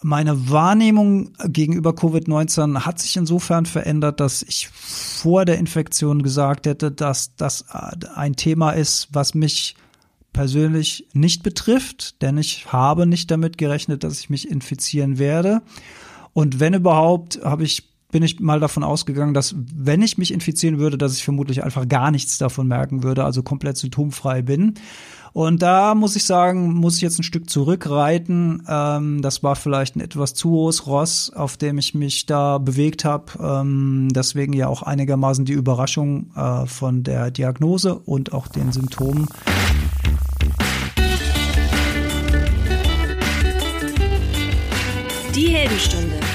Meine 0.00 0.48
Wahrnehmung 0.50 1.32
gegenüber 1.44 1.90
Covid-19 1.90 2.86
hat 2.86 3.00
sich 3.00 3.16
insofern 3.16 3.66
verändert, 3.66 4.20
dass 4.20 4.42
ich 4.42 4.68
vor 4.68 5.44
der 5.44 5.58
Infektion 5.58 6.22
gesagt 6.22 6.66
hätte, 6.66 6.92
dass 6.92 7.34
das 7.34 7.64
ein 7.70 8.36
Thema 8.36 8.70
ist, 8.70 9.08
was 9.10 9.34
mich 9.34 9.74
persönlich 10.32 11.08
nicht 11.14 11.42
betrifft, 11.42 12.22
denn 12.22 12.38
ich 12.38 12.72
habe 12.72 13.06
nicht 13.06 13.28
damit 13.32 13.58
gerechnet, 13.58 14.04
dass 14.04 14.20
ich 14.20 14.30
mich 14.30 14.48
infizieren 14.48 15.18
werde. 15.18 15.62
Und 16.32 16.60
wenn 16.60 16.74
überhaupt, 16.74 17.40
habe 17.42 17.64
ich 17.64 17.87
bin 18.10 18.22
ich 18.22 18.40
mal 18.40 18.58
davon 18.58 18.84
ausgegangen, 18.84 19.34
dass 19.34 19.54
wenn 19.56 20.00
ich 20.00 20.16
mich 20.16 20.32
infizieren 20.32 20.78
würde, 20.78 20.96
dass 20.96 21.16
ich 21.16 21.24
vermutlich 21.24 21.62
einfach 21.62 21.86
gar 21.86 22.10
nichts 22.10 22.38
davon 22.38 22.66
merken 22.66 23.02
würde, 23.02 23.24
also 23.24 23.42
komplett 23.42 23.76
symptomfrei 23.76 24.40
bin. 24.42 24.74
Und 25.34 25.60
da 25.60 25.94
muss 25.94 26.16
ich 26.16 26.24
sagen, 26.24 26.72
muss 26.72 26.96
ich 26.96 27.02
jetzt 27.02 27.18
ein 27.18 27.22
Stück 27.22 27.50
zurückreiten. 27.50 28.62
Ähm, 28.66 29.20
das 29.20 29.42
war 29.42 29.56
vielleicht 29.56 29.94
ein 29.94 30.00
etwas 30.00 30.32
zu 30.32 30.50
hohes 30.50 30.86
Ross, 30.86 31.30
auf 31.34 31.58
dem 31.58 31.76
ich 31.76 31.94
mich 31.94 32.24
da 32.24 32.56
bewegt 32.56 33.04
habe. 33.04 33.26
Ähm, 33.38 34.08
deswegen 34.10 34.54
ja 34.54 34.68
auch 34.68 34.82
einigermaßen 34.82 35.44
die 35.44 35.52
Überraschung 35.52 36.30
äh, 36.34 36.64
von 36.66 37.02
der 37.02 37.30
Diagnose 37.30 37.94
und 37.94 38.32
auch 38.32 38.48
den 38.48 38.72
Symptomen. 38.72 39.26
Die 45.34 45.48
Heldenstunde 45.48 46.27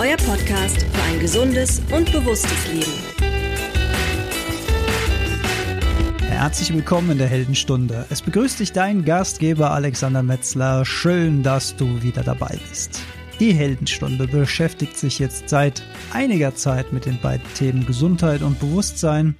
euer 0.00 0.16
Podcast 0.16 0.80
für 0.80 1.02
ein 1.02 1.20
gesundes 1.20 1.82
und 1.94 2.10
bewusstes 2.10 2.72
Leben. 2.72 2.90
Herzlich 6.22 6.72
willkommen 6.72 7.10
in 7.10 7.18
der 7.18 7.26
Heldenstunde. 7.26 8.06
Es 8.08 8.22
begrüßt 8.22 8.60
dich 8.60 8.72
dein 8.72 9.04
Gastgeber 9.04 9.72
Alexander 9.72 10.22
Metzler. 10.22 10.86
Schön, 10.86 11.42
dass 11.42 11.76
du 11.76 12.02
wieder 12.02 12.22
dabei 12.22 12.58
bist. 12.70 13.02
Die 13.40 13.52
Heldenstunde 13.52 14.26
beschäftigt 14.26 14.96
sich 14.96 15.18
jetzt 15.18 15.50
seit 15.50 15.82
einiger 16.14 16.54
Zeit 16.54 16.94
mit 16.94 17.04
den 17.04 17.20
beiden 17.20 17.46
Themen 17.52 17.84
Gesundheit 17.84 18.40
und 18.40 18.58
Bewusstsein. 18.58 19.34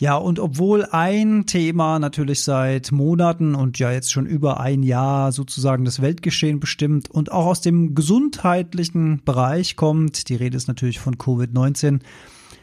Ja, 0.00 0.16
und 0.16 0.38
obwohl 0.38 0.86
ein 0.86 1.44
Thema 1.44 1.98
natürlich 1.98 2.42
seit 2.42 2.90
Monaten 2.90 3.54
und 3.54 3.78
ja 3.78 3.92
jetzt 3.92 4.10
schon 4.10 4.24
über 4.24 4.58
ein 4.58 4.82
Jahr 4.82 5.30
sozusagen 5.30 5.84
das 5.84 6.00
Weltgeschehen 6.00 6.58
bestimmt 6.58 7.10
und 7.10 7.30
auch 7.30 7.44
aus 7.44 7.60
dem 7.60 7.94
gesundheitlichen 7.94 9.22
Bereich 9.22 9.76
kommt, 9.76 10.30
die 10.30 10.36
Rede 10.36 10.56
ist 10.56 10.68
natürlich 10.68 11.00
von 11.00 11.16
Covid-19, 11.16 12.00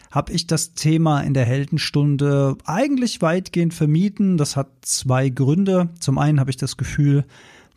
habe 0.10 0.32
ich 0.34 0.48
das 0.48 0.74
Thema 0.74 1.22
in 1.22 1.36
der 1.36 1.46
Heldenstunde 1.46 2.58
eigentlich 2.66 3.22
weitgehend 3.22 3.76
vermieden. 3.76 4.38
Das 4.38 4.56
hat 4.56 4.70
zwei 4.82 5.30
Gründe. 5.30 5.90
Zum 6.00 6.18
einen 6.18 6.40
habe 6.40 6.50
ich 6.50 6.58
das 6.58 6.76
Gefühl, 6.76 7.24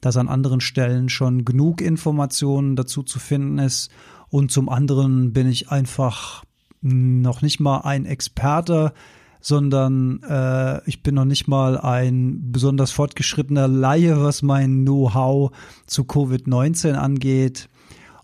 dass 0.01 0.17
an 0.17 0.29
anderen 0.29 0.63
Stellen 0.63 1.11
schon 1.11 1.45
genug 1.45 1.83
Informationen 1.83 2.77
dazu 2.77 3.03
zu 3.03 3.19
finden 3.19 3.59
ist. 3.59 3.91
Und 4.31 4.53
zum 4.53 4.71
anderen 4.71 5.35
bin 5.35 5.51
ich 5.51 5.71
einfach 5.71 6.45
noch 6.81 7.43
nicht 7.43 7.61
mal 7.61 7.81
ein 7.81 8.07
Experte 8.07 8.95
sondern 9.41 10.23
äh, 10.23 10.89
ich 10.89 11.03
bin 11.03 11.15
noch 11.15 11.25
nicht 11.25 11.49
mal 11.49 11.79
ein 11.79 12.53
besonders 12.53 12.91
fortgeschrittener 12.91 13.69
Laie, 13.69 14.23
was 14.23 14.43
mein 14.43 14.85
Know-how 14.85 15.53
zu 15.87 16.03
Covid-19 16.03 16.95
angeht. 16.95 17.69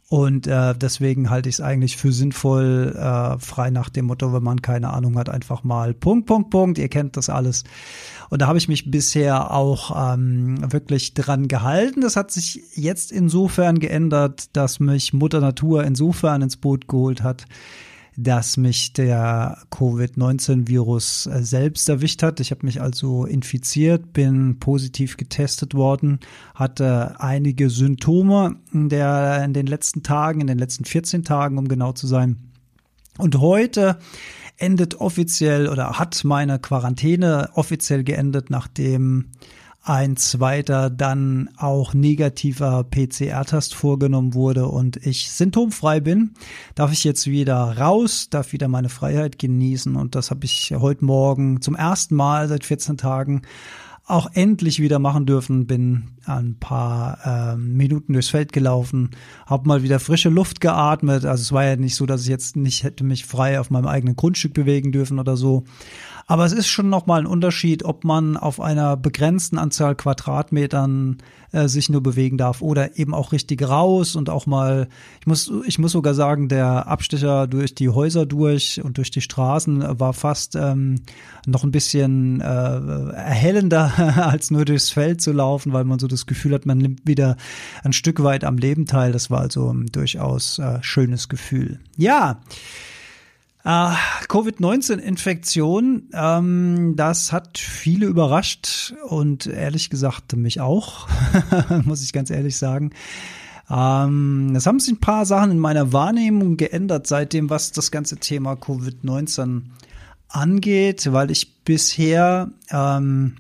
Und 0.09 0.47
äh, 0.47 0.73
deswegen 0.77 1.31
halte 1.31 1.49
ich 1.49 1.57
es 1.57 1.61
eigentlich 1.61 1.97
für 1.97 2.13
sinnvoll, 2.13 2.95
äh, 2.97 3.39
frei 3.41 3.71
nach 3.71 3.89
dem 3.89 4.07
Motto, 4.07 4.33
wenn 4.33 4.43
man 4.43 4.63
keine 4.63 4.91
Ahnung 4.93 5.19
hat, 5.19 5.29
einfach 5.29 5.65
mal 5.65 5.95
Punkt, 5.95 6.27
Punkt, 6.27 6.51
Punkt, 6.51 6.79
ihr 6.79 6.89
kennt 6.89 7.17
das 7.17 7.29
alles. 7.29 7.65
Und 8.31 8.41
da 8.41 8.47
habe 8.47 8.59
ich 8.59 8.69
mich 8.69 8.89
bisher 8.89 9.51
auch 9.51 10.15
ähm, 10.15 10.73
wirklich 10.73 11.15
dran 11.15 11.49
gehalten. 11.49 12.03
Das 12.03 12.15
hat 12.15 12.31
sich 12.31 12.63
jetzt 12.75 13.11
insofern 13.11 13.81
geändert, 13.81 14.57
dass 14.57 14.79
mich 14.79 15.13
Mutter 15.13 15.41
Natur 15.41 15.83
insofern 15.83 16.41
ins 16.41 16.57
Boot 16.57 16.87
geholt 16.87 17.25
hat, 17.25 17.47
dass 18.17 18.57
mich 18.57 18.93
der 18.95 19.59
Covid-19-Virus 19.71 21.27
äh, 21.27 21.43
selbst 21.43 21.89
erwischt 21.89 22.23
hat. 22.23 22.41
Ich 22.41 22.51
habe 22.51 22.65
mich 22.65 22.81
also 22.81 23.27
infiziert, 23.27 24.13
bin 24.13 24.59
positiv 24.59 25.17
getestet 25.17 25.75
worden, 25.75 26.21
hatte 26.55 27.21
einige 27.21 27.69
Symptome 27.69 28.57
in, 28.73 28.89
der, 28.89 29.45
in 29.45 29.53
den 29.53 29.67
letzten 29.67 30.03
Tagen, 30.03 30.41
in 30.41 30.47
den 30.47 30.59
letzten 30.59 30.85
14 30.85 31.25
Tagen, 31.25 31.59
um 31.59 31.69
genau 31.69 31.93
zu 31.93 32.07
sein. 32.07 32.37
Und 33.19 33.39
heute 33.39 33.99
endet 34.59 35.01
offiziell 35.01 35.69
oder 35.69 35.99
hat 35.99 36.25
meine 36.25 36.59
Quarantäne 36.59 37.51
offiziell 37.55 38.05
geendet, 38.05 38.51
nachdem 38.51 39.27
ein 39.87 40.17
zweiter 40.17 40.91
dann 40.91 41.49
auch 41.57 41.95
negativer 41.95 42.83
PCR-Test 42.83 43.75
vorgenommen 43.75 44.35
wurde 44.35 44.67
und 44.67 44.97
ich 44.97 45.31
symptomfrei 45.31 46.01
bin, 46.01 46.33
darf 46.75 46.93
ich 46.93 47.05
jetzt 47.05 47.29
wieder 47.29 47.79
raus, 47.79 48.29
darf 48.29 48.53
wieder 48.53 48.67
meine 48.67 48.89
Freiheit 48.89 49.39
genießen 49.39 49.95
und 49.95 50.17
das 50.17 50.33
habe 50.33 50.45
ich 50.45 50.75
heute 50.77 51.05
Morgen 51.05 51.61
zum 51.61 51.77
ersten 51.77 52.17
Mal 52.17 52.49
seit 52.49 52.65
14 52.65 52.97
Tagen 52.97 53.43
auch 54.09 54.31
endlich 54.35 54.81
wieder 54.81 54.99
machen 54.99 55.27
dürfen. 55.27 55.67
Bin 55.67 56.05
ein 56.25 56.57
paar 56.59 57.55
äh, 57.55 57.57
Minuten 57.57 58.13
durchs 58.13 58.29
Feld 58.29 58.53
gelaufen, 58.53 59.11
habe 59.47 59.69
mal 59.69 59.83
wieder 59.83 59.99
frische 59.99 60.29
Luft 60.29 60.61
geatmet. 60.61 61.25
Also 61.25 61.43
es 61.43 61.53
war 61.53 61.65
ja 61.65 61.77
nicht 61.77 61.97
so, 61.97 62.07
dass 62.07 62.23
ich 62.23 62.29
jetzt 62.29 62.57
nicht 62.57 62.85
hätte 62.85 63.05
mich 63.05 63.27
frei 63.27 63.59
auf 63.59 63.71
meinem 63.71 63.87
eigenen 63.87 64.17
Grundstück 64.17 64.55
bewegen 64.55 64.93
dürfen 64.93 65.19
oder 65.19 65.37
so. 65.37 65.65
Aber 66.29 66.45
es 66.45 66.53
ist 66.53 66.67
schon 66.67 66.91
nochmal 66.91 67.21
ein 67.21 67.27
Unterschied, 67.27 67.85
ob 67.85 68.03
man 68.03 68.37
auf 68.37 68.61
einer 68.61 68.97
begrenzten 68.97 69.59
Anzahl 69.59 69.95
Quadratmetern 69.95 71.19
äh, 71.53 71.69
sich 71.69 71.89
nur 71.89 72.03
bewegen 72.03 72.37
darf 72.37 72.63
oder 72.63 72.99
eben 72.99 73.15
auch 73.15 73.31
richtig 73.31 73.63
raus 73.63 74.17
und 74.17 74.29
auch 74.29 74.45
mal, 74.47 74.89
ich 75.21 75.27
muss, 75.29 75.53
ich 75.67 75.79
muss 75.79 75.93
sogar 75.93 76.15
sagen, 76.15 76.49
der 76.49 76.89
Abstecher 76.89 77.47
durch 77.47 77.77
die 77.77 77.91
Häuser 77.91 78.27
durch 78.27 78.83
und 78.83 78.99
durch 78.99 79.13
die 79.13 79.21
Straßen 79.21 80.01
war 80.01 80.13
fast 80.13 80.57
ähm, 80.57 81.03
noch 81.47 81.63
ein 81.63 81.71
bisschen 81.71 82.41
äh, 82.41 82.45
erhellender 82.45 83.93
als 84.27 84.51
nur 84.51 84.65
durchs 84.65 84.91
Feld 84.91 85.21
zu 85.21 85.31
laufen, 85.31 85.73
weil 85.73 85.85
man 85.85 86.01
so 86.01 86.09
das 86.09 86.27
Gefühl 86.27 86.55
hat, 86.55 86.67
man 86.67 86.79
nimmt 86.79 87.07
wieder 87.07 87.37
ein 87.85 87.93
Stück 87.93 88.25
weit 88.25 88.43
am 88.43 88.59
Leben 88.59 88.87
teil. 88.87 89.13
Das 89.13 89.31
war 89.31 89.43
also 89.43 89.73
ein 89.73 89.87
durchaus 89.87 90.59
äh, 90.59 90.79
schönes 90.83 91.29
Gefühl. 91.29 91.79
Ja. 91.97 92.41
Äh, 93.67 93.95
Covid-19-Infektion, 94.29 96.11
ähm, 96.13 96.95
das 96.95 97.33
hat 97.33 97.59
viele 97.59 98.07
überrascht 98.07 98.95
und 99.09 99.49
ehrlich 99.49 99.91
gesagt 99.91 100.37
mich 100.37 100.61
auch, 100.61 101.09
muss 101.85 102.05
ich 102.05 102.13
ganz 102.13 102.31
ehrlich 102.31 102.59
sagen. 102.59 102.93
Ähm, 103.69 104.55
es 104.55 104.69
haben 104.69 104.79
sich 104.79 104.93
ein 104.93 105.01
paar 105.01 105.27
Sachen 105.27 105.51
in 105.51 105.59
meiner 105.59 105.93
Wahrnehmung 105.93 106.57
geändert 106.57 107.09
seitdem, 107.09 107.51
was 107.51 107.73
das 107.73 107.91
ganze 107.91 108.19
Thema 108.19 108.53
Covid-19 108.53 109.63
angeht, 110.29 111.13
weil 111.13 111.33
ich 111.33 111.65
bisher, 111.65 112.51
ähm, 112.71 113.35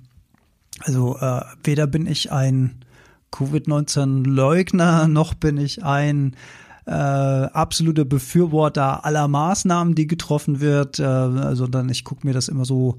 also 0.81 1.19
äh, 1.19 1.43
weder 1.63 1.87
bin 1.87 2.09
ich 2.09 2.33
ein 2.33 2.85
Covid-19-Leugner, 3.31 5.07
noch 5.07 5.35
bin 5.35 5.57
ich 5.57 5.85
ein 5.85 6.35
äh, 6.87 6.91
absolute 6.91 8.05
Befürworter 8.05 9.05
aller 9.05 9.29
Maßnahmen, 9.29 9.95
die 9.95 10.07
getroffen 10.07 10.61
wird, 10.61 10.99
äh, 10.99 11.55
sondern 11.55 11.89
ich 11.89 12.05
gucke 12.05 12.27
mir 12.27 12.33
das 12.33 12.49
immer 12.49 12.65
so 12.65 12.99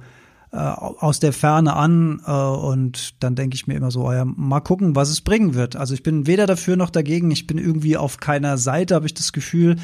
äh, 0.52 0.58
aus 0.58 1.20
der 1.20 1.34
Ferne 1.34 1.74
an 1.74 2.22
äh, 2.26 2.32
und 2.32 3.22
dann 3.22 3.36
denke 3.36 3.56
ich 3.56 3.68
mir 3.68 3.76
immer 3.76 3.92
so, 3.92 4.08
oh 4.08 4.14
ja, 4.14 4.24
mal 4.24 4.62
gucken, 4.62 4.96
was 4.96 5.10
es 5.10 5.20
bringen 5.20 5.56
wird. 5.56 5.76
Also 5.76 5.94
ich 5.94 6.04
bin 6.04 6.26
weder 6.26 6.46
dafür 6.46 6.78
noch 6.78 6.90
dagegen, 6.90 7.32
ich 7.32 7.48
bin 7.48 7.58
irgendwie 7.58 7.98
auf 7.98 8.18
keiner 8.18 8.58
Seite, 8.58 8.96
habe 8.96 9.06
ich 9.06 9.14
das 9.14 9.34
Gefühl. 9.34 9.76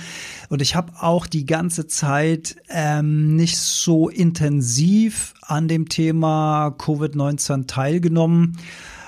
Und 0.48 0.62
ich 0.62 0.76
habe 0.76 0.94
auch 1.02 1.28
die 1.28 1.46
ganze 1.46 1.88
Zeit 1.88 2.56
ähm, 2.70 3.36
nicht 3.36 3.58
so 3.58 4.08
intensiv 4.08 5.34
an 5.42 5.68
dem 5.68 5.90
Thema 5.90 6.76
Covid-19 6.78 7.68
teilgenommen. 7.68 8.58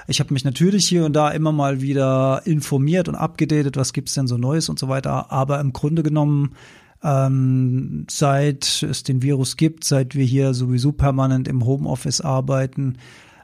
Ich 0.08 0.20
habe 0.20 0.34
mich 0.34 0.46
natürlich 0.46 0.88
hier 0.88 1.06
und 1.06 1.14
da 1.14 1.30
immer 1.32 1.52
mal 1.52 1.82
wieder 1.82 2.42
informiert 2.46 3.08
und 3.08 3.16
abgedatet, 3.16 3.76
was 3.76 3.94
gibt's 3.94 4.14
denn 4.14 4.28
so 4.28 4.38
Neues 4.38 4.70
und 4.70 4.78
so 4.78 4.88
weiter. 4.88 5.32
Aber 5.32 5.60
im 5.60 5.74
Grunde 5.74 6.04
genommen, 6.04 6.54
ähm, 7.04 8.06
seit 8.10 8.84
es 8.84 9.04
den 9.04 9.22
Virus 9.22 9.58
gibt, 9.58 9.84
seit 9.84 10.16
wir 10.16 10.26
hier 10.26 10.54
sowieso 10.54 10.92
permanent 10.92 11.48
im 11.48 11.66
Homeoffice 11.66 12.22
arbeiten, 12.22 12.98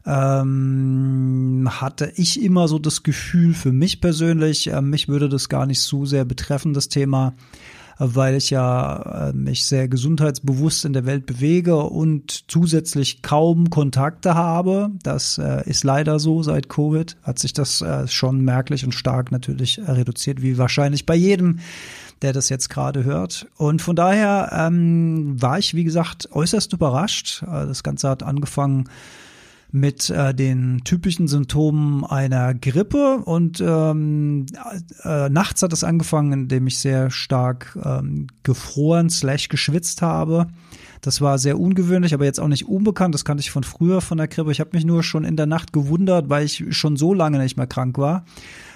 ähm, 0.06 1.68
hatte 1.70 2.12
ich 2.16 2.42
immer 2.42 2.68
so 2.68 2.80
das 2.80 3.04
Gefühl 3.04 3.54
für 3.54 3.72
mich 3.72 4.02
persönlich, 4.02 4.68
äh, 4.68 4.82
mich 4.82 5.08
würde 5.08 5.30
das 5.30 5.50
gar 5.50 5.66
nicht 5.66 5.82
so 5.82 6.06
sehr 6.06 6.26
betreffen, 6.26 6.74
das 6.74 6.90
Thema 6.90 7.36
weil 8.04 8.36
ich 8.36 8.50
ja 8.50 9.30
äh, 9.30 9.34
mich 9.34 9.66
sehr 9.66 9.88
gesundheitsbewusst 9.88 10.86
in 10.86 10.94
der 10.94 11.06
Welt 11.06 11.28
bewege 11.28 11.78
und 11.78 12.50
zusätzlich 12.50 13.22
kaum 13.22 13.70
Kontakte 13.70 14.34
habe. 14.34 14.90
Das 15.04 15.38
äh, 15.38 15.62
ist 15.70 15.84
leider 15.84 16.18
so 16.18 16.42
seit 16.42 16.68
Covid, 16.68 17.16
hat 17.22 17.38
sich 17.38 17.54
das 17.54 17.82
äh, 17.82 18.08
schon 18.08 18.42
merklich 18.42 18.84
und 18.84 18.94
stark 18.94 19.32
natürlich 19.32 19.80
reduziert, 19.86 20.42
wie 20.42 20.58
wahrscheinlich 20.58 21.06
bei 21.06 21.16
jedem, 21.16 21.60
der 22.24 22.34
das 22.34 22.50
jetzt 22.50 22.72
gerade 22.72 23.04
hört. 23.04 23.46
Und 23.58 23.84
von 23.84 23.96
daher 23.96 24.50
ähm, 24.52 25.40
war 25.40 25.60
ich, 25.60 25.76
wie 25.76 25.84
gesagt, 25.84 26.30
äußerst 26.32 26.74
überrascht. 26.74 27.44
Das 27.44 27.84
Ganze 27.84 28.10
hat 28.10 28.24
angefangen 28.24 28.86
mit 29.72 30.10
äh, 30.10 30.34
den 30.34 30.82
typischen 30.84 31.28
Symptomen 31.28 32.04
einer 32.04 32.54
Grippe 32.54 33.18
und 33.24 33.62
ähm, 33.62 34.46
äh, 35.04 35.30
nachts 35.30 35.64
hat 35.64 35.72
es 35.72 35.84
angefangen, 35.84 36.34
indem 36.34 36.68
ich 36.68 36.78
sehr 36.78 37.10
stark 37.10 37.78
ähm, 37.84 38.28
gefroren 38.44 39.10
slash 39.10 39.48
geschwitzt 39.50 40.02
habe. 40.02 40.48
Das 41.00 41.22
war 41.22 41.40
sehr 41.40 41.60
ungewöhnlich, 41.60 42.14
aber 42.14 42.26
jetzt 42.26 42.40
auch 42.40 42.48
nicht 42.48 42.68
unbekannt. 42.68 43.16
Das 43.16 43.26
kannte 43.26 43.42
ich 43.42 43.50
von 43.50 43.64
früher 43.64 44.02
von 44.02 44.18
der 44.18 44.28
Grippe. 44.28 44.52
Ich 44.52 44.60
habe 44.60 44.72
mich 44.74 44.86
nur 44.86 45.04
schon 45.04 45.24
in 45.24 45.36
der 45.36 45.48
Nacht 45.48 45.74
gewundert, 45.74 46.30
weil 46.30 46.46
ich 46.46 46.66
schon 46.70 46.96
so 46.96 47.14
lange 47.14 47.40
nicht 47.40 47.58
mehr 47.58 47.68
krank 47.68 47.98
war 47.98 48.24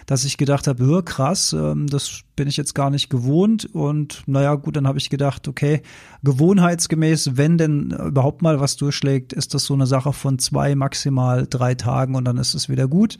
dass 0.05 0.23
ich 0.23 0.37
gedacht 0.37 0.67
habe, 0.67 1.03
krass, 1.03 1.53
ähm, 1.53 1.87
das 1.87 2.21
bin 2.35 2.47
ich 2.47 2.57
jetzt 2.57 2.75
gar 2.75 2.89
nicht 2.89 3.09
gewohnt. 3.09 3.65
Und 3.73 4.23
naja, 4.27 4.55
gut, 4.55 4.75
dann 4.75 4.87
habe 4.87 4.97
ich 4.97 5.09
gedacht, 5.09 5.47
okay, 5.47 5.81
gewohnheitsgemäß, 6.23 7.37
wenn 7.37 7.57
denn 7.57 7.91
überhaupt 7.91 8.41
mal 8.41 8.59
was 8.59 8.75
durchschlägt, 8.75 9.33
ist 9.33 9.53
das 9.53 9.65
so 9.65 9.73
eine 9.73 9.87
Sache 9.87 10.13
von 10.13 10.39
zwei, 10.39 10.75
maximal 10.75 11.47
drei 11.49 11.75
Tagen 11.75 12.15
und 12.15 12.25
dann 12.25 12.37
ist 12.37 12.53
es 12.53 12.69
wieder 12.69 12.87
gut. 12.87 13.17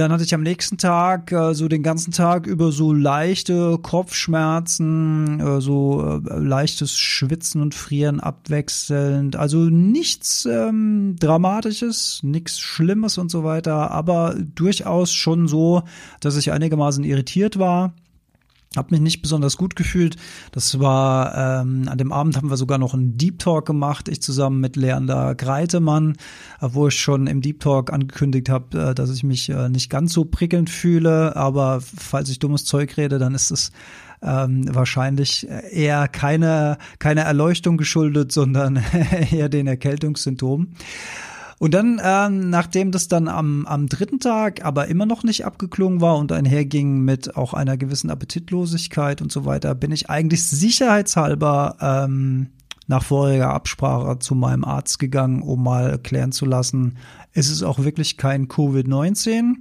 Dann 0.00 0.12
hatte 0.12 0.24
ich 0.24 0.32
am 0.32 0.40
nächsten 0.40 0.78
Tag 0.78 1.30
äh, 1.30 1.52
so 1.52 1.68
den 1.68 1.82
ganzen 1.82 2.10
Tag 2.10 2.46
über 2.46 2.72
so 2.72 2.90
leichte 2.90 3.76
Kopfschmerzen, 3.76 5.40
äh, 5.40 5.60
so 5.60 6.22
äh, 6.26 6.38
leichtes 6.38 6.96
Schwitzen 6.96 7.60
und 7.60 7.74
Frieren 7.74 8.18
abwechselnd. 8.18 9.36
Also 9.36 9.58
nichts 9.58 10.46
ähm, 10.46 11.16
Dramatisches, 11.20 12.20
nichts 12.22 12.60
Schlimmes 12.60 13.18
und 13.18 13.30
so 13.30 13.44
weiter, 13.44 13.90
aber 13.90 14.36
durchaus 14.54 15.12
schon 15.12 15.48
so, 15.48 15.82
dass 16.20 16.38
ich 16.38 16.50
einigermaßen 16.50 17.04
irritiert 17.04 17.58
war. 17.58 17.92
Hab 18.76 18.92
mich 18.92 19.00
nicht 19.00 19.20
besonders 19.20 19.56
gut 19.56 19.74
gefühlt. 19.74 20.14
Das 20.52 20.78
war, 20.78 21.62
ähm, 21.62 21.88
an 21.88 21.98
dem 21.98 22.12
Abend 22.12 22.36
haben 22.36 22.50
wir 22.50 22.56
sogar 22.56 22.78
noch 22.78 22.94
einen 22.94 23.16
Deep 23.18 23.40
Talk 23.40 23.66
gemacht, 23.66 24.06
ich 24.06 24.22
zusammen 24.22 24.60
mit 24.60 24.76
Leander 24.76 25.34
Greitemann, 25.34 26.16
wo 26.60 26.86
ich 26.86 26.96
schon 26.96 27.26
im 27.26 27.40
Deep 27.40 27.58
Talk 27.58 27.92
angekündigt 27.92 28.48
habe, 28.48 28.90
äh, 28.90 28.94
dass 28.94 29.10
ich 29.10 29.24
mich 29.24 29.48
äh, 29.48 29.68
nicht 29.68 29.90
ganz 29.90 30.12
so 30.12 30.24
prickelnd 30.24 30.70
fühle. 30.70 31.34
Aber 31.34 31.80
falls 31.80 32.30
ich 32.30 32.38
dummes 32.38 32.64
Zeug 32.64 32.96
rede, 32.96 33.18
dann 33.18 33.34
ist 33.34 33.50
es 33.50 33.72
ähm, 34.22 34.72
wahrscheinlich 34.72 35.48
eher 35.48 36.06
keine, 36.06 36.78
keine 37.00 37.22
Erleuchtung 37.22 37.76
geschuldet, 37.76 38.30
sondern 38.30 38.80
eher 39.32 39.48
den 39.48 39.66
Erkältungssymptomen. 39.66 40.76
Und 41.60 41.74
dann, 41.74 42.00
ähm, 42.02 42.48
nachdem 42.48 42.90
das 42.90 43.06
dann 43.06 43.28
am, 43.28 43.66
am 43.66 43.86
dritten 43.86 44.18
Tag 44.18 44.64
aber 44.64 44.88
immer 44.88 45.04
noch 45.04 45.24
nicht 45.24 45.44
abgeklungen 45.44 46.00
war 46.00 46.16
und 46.16 46.32
einherging 46.32 47.00
mit 47.00 47.36
auch 47.36 47.52
einer 47.52 47.76
gewissen 47.76 48.08
Appetitlosigkeit 48.08 49.20
und 49.20 49.30
so 49.30 49.44
weiter, 49.44 49.74
bin 49.74 49.92
ich 49.92 50.08
eigentlich 50.08 50.46
sicherheitshalber 50.46 51.76
ähm, 51.82 52.46
nach 52.86 53.02
voriger 53.02 53.50
Absprache 53.50 54.18
zu 54.20 54.34
meinem 54.34 54.64
Arzt 54.64 54.98
gegangen, 54.98 55.42
um 55.42 55.62
mal 55.62 55.98
klären 55.98 56.32
zu 56.32 56.46
lassen, 56.46 56.96
ist 57.34 57.50
es 57.50 57.62
auch 57.62 57.80
wirklich 57.80 58.16
kein 58.16 58.48
Covid-19? 58.48 59.56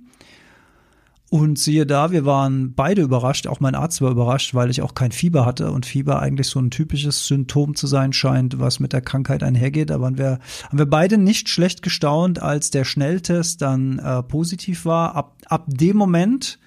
Und 1.29 1.59
siehe 1.59 1.85
da, 1.85 2.09
wir 2.09 2.25
waren 2.25 2.73
beide 2.73 3.03
überrascht, 3.03 3.45
auch 3.45 3.59
mein 3.59 3.75
Arzt 3.75 4.01
war 4.01 4.09
überrascht, 4.09 4.55
weil 4.55 4.71
ich 4.71 4.81
auch 4.81 4.95
kein 4.95 5.11
Fieber 5.11 5.45
hatte 5.45 5.71
und 5.71 5.85
Fieber 5.85 6.19
eigentlich 6.19 6.47
so 6.47 6.59
ein 6.59 6.71
typisches 6.71 7.27
Symptom 7.27 7.75
zu 7.75 7.85
sein 7.85 8.13
scheint, 8.13 8.59
was 8.59 8.79
mit 8.79 8.93
der 8.93 9.01
Krankheit 9.01 9.43
einhergeht. 9.43 9.91
Da 9.91 10.01
waren 10.01 10.17
wir, 10.17 10.39
haben 10.67 10.79
wir 10.79 10.87
beide 10.87 11.19
nicht 11.19 11.47
schlecht 11.47 11.83
gestaunt, 11.83 12.41
als 12.41 12.71
der 12.71 12.83
Schnelltest 12.83 13.61
dann 13.61 13.99
äh, 13.99 14.23
positiv 14.23 14.85
war. 14.85 15.15
Ab, 15.15 15.37
ab 15.45 15.65
dem 15.67 15.97
Moment 15.97 16.57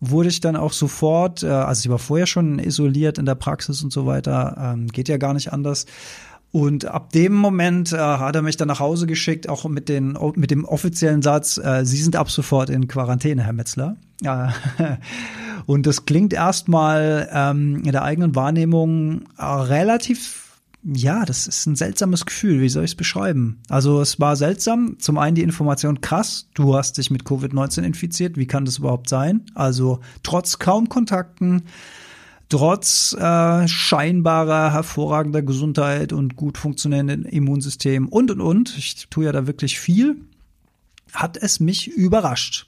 wurde 0.00 0.28
ich 0.28 0.40
dann 0.40 0.56
auch 0.56 0.74
sofort, 0.74 1.42
äh, 1.42 1.46
also 1.46 1.86
ich 1.86 1.90
war 1.90 1.98
vorher 1.98 2.26
schon 2.26 2.58
isoliert 2.58 3.16
in 3.16 3.24
der 3.24 3.36
Praxis 3.36 3.82
und 3.82 3.92
so 3.92 4.04
weiter, 4.04 4.74
ähm, 4.74 4.88
geht 4.88 5.08
ja 5.08 5.16
gar 5.16 5.32
nicht 5.32 5.52
anders, 5.52 5.86
und 6.50 6.86
ab 6.86 7.12
dem 7.12 7.34
Moment 7.34 7.92
äh, 7.92 7.98
hat 7.98 8.34
er 8.34 8.42
mich 8.42 8.56
dann 8.56 8.68
nach 8.68 8.80
Hause 8.80 9.06
geschickt, 9.06 9.48
auch 9.48 9.64
mit, 9.68 9.88
den, 9.88 10.18
mit 10.34 10.50
dem 10.50 10.64
offiziellen 10.64 11.20
Satz, 11.20 11.58
äh, 11.58 11.84
Sie 11.84 11.98
sind 11.98 12.16
ab 12.16 12.30
sofort 12.30 12.70
in 12.70 12.88
Quarantäne, 12.88 13.44
Herr 13.44 13.52
Metzler. 13.52 13.96
Äh, 14.22 14.48
und 15.66 15.86
das 15.86 16.06
klingt 16.06 16.32
erstmal 16.32 17.28
ähm, 17.32 17.82
in 17.84 17.92
der 17.92 18.02
eigenen 18.02 18.34
Wahrnehmung 18.34 19.22
äh, 19.36 19.44
relativ 19.44 20.44
ja, 20.84 21.24
das 21.24 21.48
ist 21.48 21.66
ein 21.66 21.76
seltsames 21.76 22.24
Gefühl. 22.24 22.60
Wie 22.60 22.68
soll 22.68 22.84
ich 22.84 22.92
es 22.92 22.96
beschreiben? 22.96 23.60
Also 23.68 24.00
es 24.00 24.20
war 24.20 24.36
seltsam. 24.36 24.96
Zum 25.00 25.18
einen 25.18 25.34
die 25.34 25.42
Information, 25.42 26.00
krass, 26.00 26.48
du 26.54 26.76
hast 26.76 26.98
dich 26.98 27.10
mit 27.10 27.24
Covid-19 27.24 27.82
infiziert. 27.82 28.36
Wie 28.36 28.46
kann 28.46 28.64
das 28.64 28.78
überhaupt 28.78 29.08
sein? 29.08 29.44
Also 29.54 30.00
trotz 30.22 30.60
kaum 30.60 30.88
Kontakten, 30.88 31.64
trotz 32.48 33.12
äh, 33.12 33.68
scheinbarer 33.68 34.72
hervorragender 34.72 35.42
Gesundheit 35.42 36.12
und 36.12 36.36
gut 36.36 36.58
funktionierenden 36.58 37.24
Immunsystem 37.24 38.08
und 38.08 38.30
und 38.30 38.40
und, 38.40 38.76
ich 38.76 39.08
tue 39.08 39.26
ja 39.26 39.32
da 39.32 39.46
wirklich 39.46 39.78
viel, 39.78 40.16
hat 41.12 41.36
es 41.36 41.60
mich 41.60 41.88
überrascht. 41.88 42.66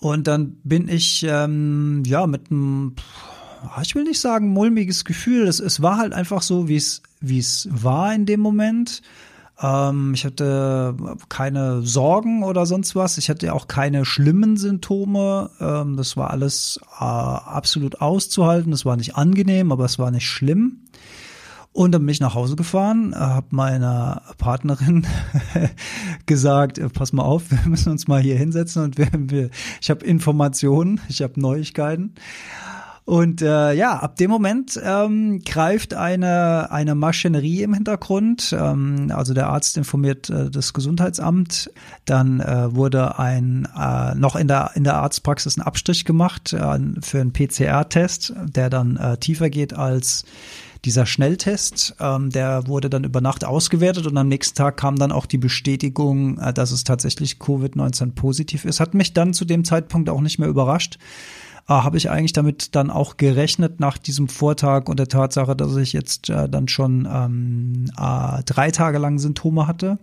Und 0.00 0.26
dann 0.28 0.58
bin 0.62 0.88
ich 0.88 1.26
ähm, 1.28 2.02
ja 2.06 2.26
mit 2.26 2.50
einem, 2.50 2.94
ich 3.82 3.94
will 3.94 4.04
nicht 4.04 4.20
sagen 4.20 4.48
mulmiges 4.48 5.04
Gefühl, 5.04 5.48
es, 5.48 5.58
es 5.58 5.82
war 5.82 5.98
halt 5.98 6.12
einfach 6.12 6.42
so, 6.42 6.68
wie 6.68 6.76
es 6.76 7.02
wie 7.20 7.38
es 7.38 7.68
war 7.70 8.14
in 8.14 8.26
dem 8.26 8.40
Moment. 8.40 9.02
Ähm, 9.60 10.12
ich 10.14 10.24
hatte 10.24 10.96
keine 11.28 11.82
Sorgen 11.82 12.42
oder 12.42 12.66
sonst 12.66 12.94
was. 12.94 13.18
Ich 13.18 13.28
hatte 13.28 13.52
auch 13.52 13.68
keine 13.68 14.04
schlimmen 14.04 14.56
Symptome. 14.56 15.50
Ähm, 15.60 15.96
das 15.96 16.16
war 16.16 16.30
alles 16.30 16.80
äh, 17.00 17.04
absolut 17.04 18.00
auszuhalten. 18.00 18.70
Das 18.70 18.84
war 18.84 18.96
nicht 18.96 19.16
angenehm, 19.16 19.72
aber 19.72 19.84
es 19.84 19.98
war 19.98 20.10
nicht 20.10 20.26
schlimm. 20.26 20.82
Und 21.72 21.92
dann 21.92 22.02
bin 22.02 22.08
ich 22.08 22.20
nach 22.20 22.34
Hause 22.34 22.56
gefahren, 22.56 23.14
habe 23.14 23.46
meiner 23.50 24.22
Partnerin 24.38 25.06
gesagt, 26.26 26.78
äh, 26.78 26.88
pass 26.88 27.12
mal 27.12 27.22
auf, 27.22 27.50
wir 27.50 27.60
müssen 27.66 27.92
uns 27.92 28.08
mal 28.08 28.20
hier 28.20 28.36
hinsetzen 28.36 28.82
und 28.82 28.98
wir, 28.98 29.08
wir 29.12 29.50
ich 29.80 29.90
habe 29.90 30.04
Informationen, 30.04 31.00
ich 31.08 31.22
habe 31.22 31.40
Neuigkeiten. 31.40 32.14
Und 33.08 33.40
äh, 33.40 33.72
ja, 33.72 34.00
ab 34.00 34.16
dem 34.16 34.30
Moment 34.30 34.78
ähm, 34.84 35.40
greift 35.42 35.94
eine, 35.94 36.70
eine 36.70 36.94
Maschinerie 36.94 37.62
im 37.62 37.72
Hintergrund. 37.72 38.54
Ähm, 38.54 39.10
also 39.16 39.32
der 39.32 39.46
Arzt 39.46 39.78
informiert 39.78 40.28
äh, 40.28 40.50
das 40.50 40.74
Gesundheitsamt. 40.74 41.70
Dann 42.04 42.40
äh, 42.40 42.74
wurde 42.74 43.18
ein 43.18 43.66
äh, 43.74 44.14
noch 44.14 44.36
in 44.36 44.46
der, 44.46 44.72
in 44.74 44.84
der 44.84 44.96
Arztpraxis 44.96 45.56
ein 45.56 45.62
Abstrich 45.62 46.04
gemacht 46.04 46.52
äh, 46.52 46.78
für 47.00 47.22
einen 47.22 47.32
PCR-Test, 47.32 48.34
der 48.44 48.68
dann 48.68 48.98
äh, 48.98 49.16
tiefer 49.16 49.48
geht 49.48 49.72
als 49.72 50.26
dieser 50.84 51.06
Schnelltest, 51.06 51.96
ähm, 52.00 52.30
der 52.30 52.68
wurde 52.68 52.88
dann 52.88 53.04
über 53.04 53.20
Nacht 53.20 53.44
ausgewertet 53.44 54.06
und 54.06 54.16
am 54.16 54.28
nächsten 54.28 54.56
Tag 54.56 54.76
kam 54.76 54.96
dann 54.96 55.12
auch 55.12 55.26
die 55.26 55.38
Bestätigung, 55.38 56.38
äh, 56.38 56.52
dass 56.52 56.72
es 56.72 56.84
tatsächlich 56.84 57.38
Covid-19 57.38 58.12
positiv 58.12 58.66
ist. 58.66 58.80
Hat 58.80 58.92
mich 58.92 59.14
dann 59.14 59.32
zu 59.32 59.46
dem 59.46 59.64
Zeitpunkt 59.64 60.10
auch 60.10 60.20
nicht 60.20 60.38
mehr 60.38 60.48
überrascht 60.48 60.98
äh, 61.68 61.72
habe 61.72 61.96
ich 61.96 62.10
eigentlich 62.10 62.32
damit 62.32 62.74
dann 62.74 62.90
auch 62.90 63.16
gerechnet 63.16 63.80
nach 63.80 63.98
diesem 63.98 64.28
Vortag 64.28 64.88
und 64.88 64.98
der 64.98 65.08
Tatsache, 65.08 65.54
dass 65.54 65.76
ich 65.76 65.92
jetzt 65.92 66.30
äh, 66.30 66.48
dann 66.48 66.68
schon 66.68 67.08
ähm, 67.10 67.84
äh, 67.96 68.42
drei 68.44 68.70
Tage 68.70 68.98
lang 68.98 69.18
Symptome 69.18 69.66
hatte. 69.66 69.98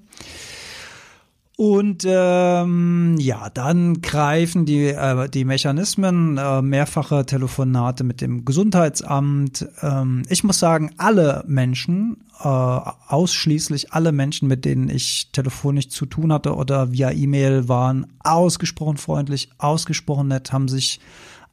Und 1.58 2.06
ähm, 2.06 3.16
ja, 3.18 3.50
dann 3.50 4.01
greifen 4.01 4.66
die, 4.66 4.88
äh, 4.88 5.30
die 5.30 5.46
Mechanismen, 5.46 6.38
äh, 6.38 6.62
mehrfache 6.62 7.25
Telefonate 7.25 8.04
mit 8.04 8.20
dem 8.20 8.44
Gesundheitsamt. 8.44 9.66
Ähm, 9.82 10.24
ich 10.28 10.44
muss 10.44 10.60
sagen, 10.60 10.92
alle 10.98 11.46
Menschen, 11.48 12.18
äh, 12.44 12.48
ausschließlich 12.48 13.94
alle 13.94 14.12
Menschen, 14.12 14.50
mit 14.50 14.66
denen 14.66 14.90
ich 14.90 15.30
telefonisch 15.32 15.88
zu 15.88 16.06
tun 16.06 16.34
hatte 16.34 16.56
oder 16.56 16.92
via 16.92 17.12
E-Mail, 17.12 17.70
waren 17.70 18.08
ausgesprochen 18.20 18.98
freundlich, 18.98 19.50
ausgesprochen 19.58 20.28
nett, 20.28 20.51
haben 20.51 20.68
sich 20.68 21.00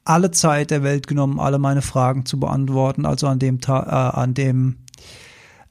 alle 0.05 0.31
Zeit 0.31 0.71
der 0.71 0.83
Welt 0.83 1.07
genommen, 1.07 1.39
alle 1.39 1.59
meine 1.59 1.81
Fragen 1.81 2.25
zu 2.25 2.39
beantworten. 2.39 3.05
Also 3.05 3.27
an 3.27 3.39
dem 3.39 3.61
Ta 3.61 3.83
äh, 3.83 4.19
an 4.19 4.33
dem 4.33 4.77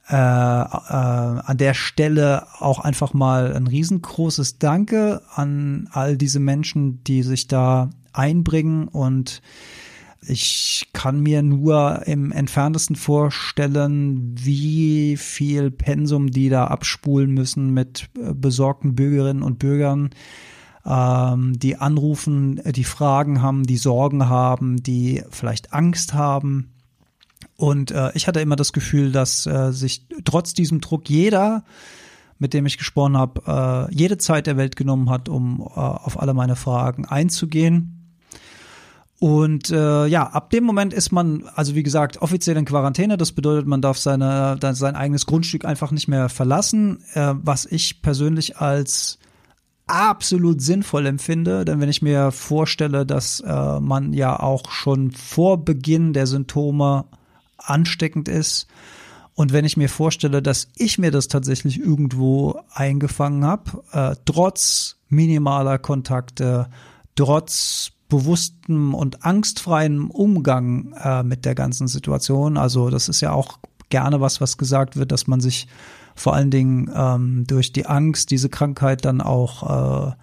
äh, 0.09 0.15
äh, 0.15 0.17
an 0.17 1.57
der 1.57 1.73
Stelle 1.73 2.45
auch 2.59 2.79
einfach 2.79 3.13
mal 3.13 3.53
ein 3.55 3.67
riesengroßes 3.67 4.59
Danke 4.59 5.21
an 5.33 5.87
all 5.91 6.17
diese 6.17 6.39
Menschen, 6.39 7.03
die 7.03 7.23
sich 7.23 7.47
da 7.47 7.89
einbringen 8.11 8.87
und 8.87 9.41
ich 10.27 10.89
kann 10.93 11.19
mir 11.21 11.41
nur 11.41 12.03
im 12.05 12.31
entferntesten 12.31 12.95
vorstellen, 12.95 14.35
wie 14.37 15.17
viel 15.17 15.71
Pensum 15.71 16.31
die 16.31 16.49
da 16.49 16.67
abspulen 16.67 17.31
müssen 17.31 17.73
mit 17.73 18.09
äh, 18.17 18.33
besorgten 18.33 18.95
Bürgerinnen 18.95 19.43
und 19.43 19.59
Bürgern, 19.59 20.11
ähm, 20.85 21.57
die 21.59 21.77
anrufen, 21.77 22.61
die 22.71 22.83
Fragen 22.83 23.41
haben, 23.41 23.63
die 23.63 23.77
Sorgen 23.77 24.29
haben, 24.29 24.83
die 24.83 25.23
vielleicht 25.29 25.73
Angst 25.73 26.13
haben. 26.13 26.73
Und 27.55 27.91
äh, 27.91 28.11
ich 28.15 28.27
hatte 28.27 28.41
immer 28.41 28.55
das 28.55 28.73
Gefühl, 28.73 29.11
dass 29.11 29.45
äh, 29.45 29.71
sich 29.71 30.07
trotz 30.25 30.53
diesem 30.53 30.81
Druck 30.81 31.09
jeder, 31.09 31.63
mit 32.39 32.53
dem 32.53 32.65
ich 32.65 32.77
gesprochen 32.77 33.17
habe, 33.17 33.89
äh, 33.89 33.93
jede 33.93 34.17
Zeit 34.17 34.47
der 34.47 34.57
Welt 34.57 34.75
genommen 34.75 35.09
hat, 35.09 35.29
um 35.29 35.61
äh, 35.61 35.79
auf 35.79 36.19
alle 36.19 36.33
meine 36.33 36.55
Fragen 36.55 37.05
einzugehen. 37.05 37.99
Und 39.19 39.69
äh, 39.69 40.05
ja, 40.07 40.27
ab 40.27 40.49
dem 40.49 40.65
Moment 40.65 40.93
ist 40.93 41.13
man, 41.13 41.45
also 41.55 41.75
wie 41.75 41.83
gesagt, 41.83 42.21
offiziell 42.21 42.57
in 42.57 42.65
Quarantäne. 42.65 43.15
Das 43.15 43.31
bedeutet, 43.31 43.65
man 43.65 43.81
darf 43.81 43.97
seine, 43.97 44.57
sein 44.59 44.97
eigenes 44.97 45.25
Grundstück 45.25 45.63
einfach 45.63 45.91
nicht 45.91 46.09
mehr 46.09 46.27
verlassen, 46.27 47.01
äh, 47.13 47.33
was 47.35 47.65
ich 47.65 48.01
persönlich 48.01 48.57
als 48.57 49.19
absolut 49.87 50.61
sinnvoll 50.61 51.05
empfinde. 51.05 51.65
Denn 51.65 51.79
wenn 51.79 51.89
ich 51.89 52.01
mir 52.01 52.31
vorstelle, 52.31 53.05
dass 53.05 53.39
äh, 53.41 53.79
man 53.79 54.13
ja 54.13 54.39
auch 54.39 54.71
schon 54.71 55.11
vor 55.11 55.63
Beginn 55.63 56.13
der 56.13 56.27
Symptome 56.27 57.05
ansteckend 57.57 58.27
ist, 58.27 58.67
und 59.35 59.51
wenn 59.51 59.65
ich 59.65 59.77
mir 59.77 59.89
vorstelle, 59.89 60.41
dass 60.41 60.67
ich 60.75 60.99
mir 60.99 61.09
das 61.09 61.27
tatsächlich 61.27 61.79
irgendwo 61.79 62.59
eingefangen 62.71 63.43
habe, 63.45 63.83
äh, 63.91 64.15
trotz 64.25 64.97
minimaler 65.09 65.79
Kontakte, 65.79 66.67
trotz 67.15 67.91
bewusstem 68.09 68.93
und 68.93 69.25
angstfreiem 69.25 70.11
Umgang 70.11 70.93
äh, 71.03 71.23
mit 71.23 71.45
der 71.45 71.55
ganzen 71.55 71.87
Situation. 71.87 72.57
Also 72.57 72.91
das 72.91 73.09
ist 73.09 73.21
ja 73.21 73.31
auch 73.31 73.57
gerne 73.89 74.21
was, 74.21 74.39
was 74.39 74.57
gesagt 74.57 74.97
wird, 74.97 75.11
dass 75.11 75.25
man 75.25 75.41
sich 75.41 75.67
vor 76.15 76.33
allen 76.35 76.51
Dingen 76.51 76.91
ähm, 76.95 77.45
durch 77.47 77.73
die 77.73 77.85
Angst 77.85 78.31
diese 78.31 78.49
Krankheit 78.49 79.05
dann 79.05 79.21
auch 79.21 80.11
äh, 80.11 80.13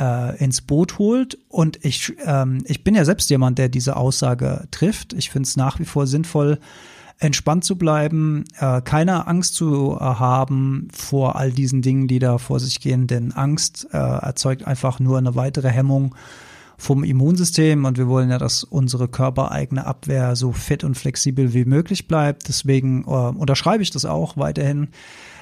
äh, 0.00 0.36
ins 0.42 0.60
Boot 0.62 0.98
holt. 0.98 1.38
Und 1.48 1.84
ich, 1.84 2.14
ähm, 2.24 2.62
ich 2.66 2.84
bin 2.84 2.94
ja 2.94 3.04
selbst 3.04 3.30
jemand, 3.30 3.58
der 3.58 3.68
diese 3.68 3.96
Aussage 3.96 4.66
trifft. 4.70 5.12
Ich 5.12 5.30
finde 5.30 5.46
es 5.46 5.56
nach 5.56 5.78
wie 5.78 5.84
vor 5.84 6.06
sinnvoll, 6.06 6.58
entspannt 7.20 7.64
zu 7.64 7.76
bleiben, 7.76 8.44
äh, 8.58 8.80
keine 8.80 9.26
Angst 9.26 9.54
zu 9.54 9.96
äh, 10.00 10.02
haben 10.02 10.88
vor 10.92 11.36
all 11.36 11.52
diesen 11.52 11.82
Dingen, 11.82 12.08
die 12.08 12.18
da 12.18 12.38
vor 12.38 12.58
sich 12.60 12.80
gehen, 12.80 13.06
denn 13.06 13.32
Angst 13.32 13.88
äh, 13.92 13.98
erzeugt 13.98 14.66
einfach 14.66 15.00
nur 15.00 15.18
eine 15.18 15.36
weitere 15.36 15.68
Hemmung 15.68 16.14
vom 16.80 17.04
Immunsystem 17.04 17.84
und 17.84 17.98
wir 17.98 18.08
wollen 18.08 18.30
ja, 18.30 18.38
dass 18.38 18.64
unsere 18.64 19.06
körpereigene 19.06 19.84
Abwehr 19.84 20.34
so 20.34 20.52
fit 20.52 20.82
und 20.82 20.96
flexibel 20.96 21.52
wie 21.52 21.66
möglich 21.66 22.08
bleibt. 22.08 22.48
Deswegen 22.48 23.04
äh, 23.04 23.06
unterschreibe 23.06 23.82
ich 23.82 23.90
das 23.90 24.06
auch 24.06 24.38
weiterhin. 24.38 24.88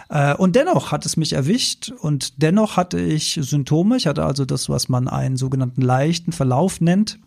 Äh, 0.08 0.34
und 0.34 0.56
dennoch 0.56 0.90
hat 0.90 1.06
es 1.06 1.16
mich 1.16 1.34
erwischt 1.34 1.92
und 2.00 2.42
dennoch 2.42 2.76
hatte 2.76 2.98
ich 2.98 3.38
Symptome. 3.40 3.96
Ich 3.96 4.08
hatte 4.08 4.24
also 4.24 4.44
das, 4.44 4.68
was 4.68 4.88
man 4.88 5.06
einen 5.06 5.36
sogenannten 5.36 5.80
leichten 5.80 6.32
Verlauf 6.32 6.80
nennt. 6.80 7.20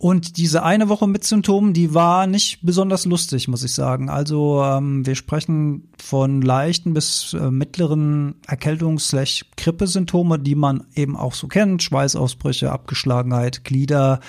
Und 0.00 0.36
diese 0.36 0.62
eine 0.62 0.88
Woche 0.88 1.08
mit 1.08 1.24
Symptomen, 1.24 1.72
die 1.72 1.92
war 1.92 2.28
nicht 2.28 2.60
besonders 2.62 3.04
lustig, 3.04 3.48
muss 3.48 3.64
ich 3.64 3.74
sagen. 3.74 4.08
Also 4.08 4.62
ähm, 4.62 5.04
wir 5.04 5.16
sprechen 5.16 5.88
von 5.98 6.40
leichten 6.40 6.94
bis 6.94 7.34
äh, 7.34 7.50
mittleren 7.50 8.36
Erkältungs-Grippesymptome, 8.46 10.38
die 10.38 10.54
man 10.54 10.84
eben 10.94 11.16
auch 11.16 11.34
so 11.34 11.48
kennt. 11.48 11.82
Schweißausbrüche, 11.82 12.70
Abgeschlagenheit, 12.70 13.64
Glieder, 13.64 14.20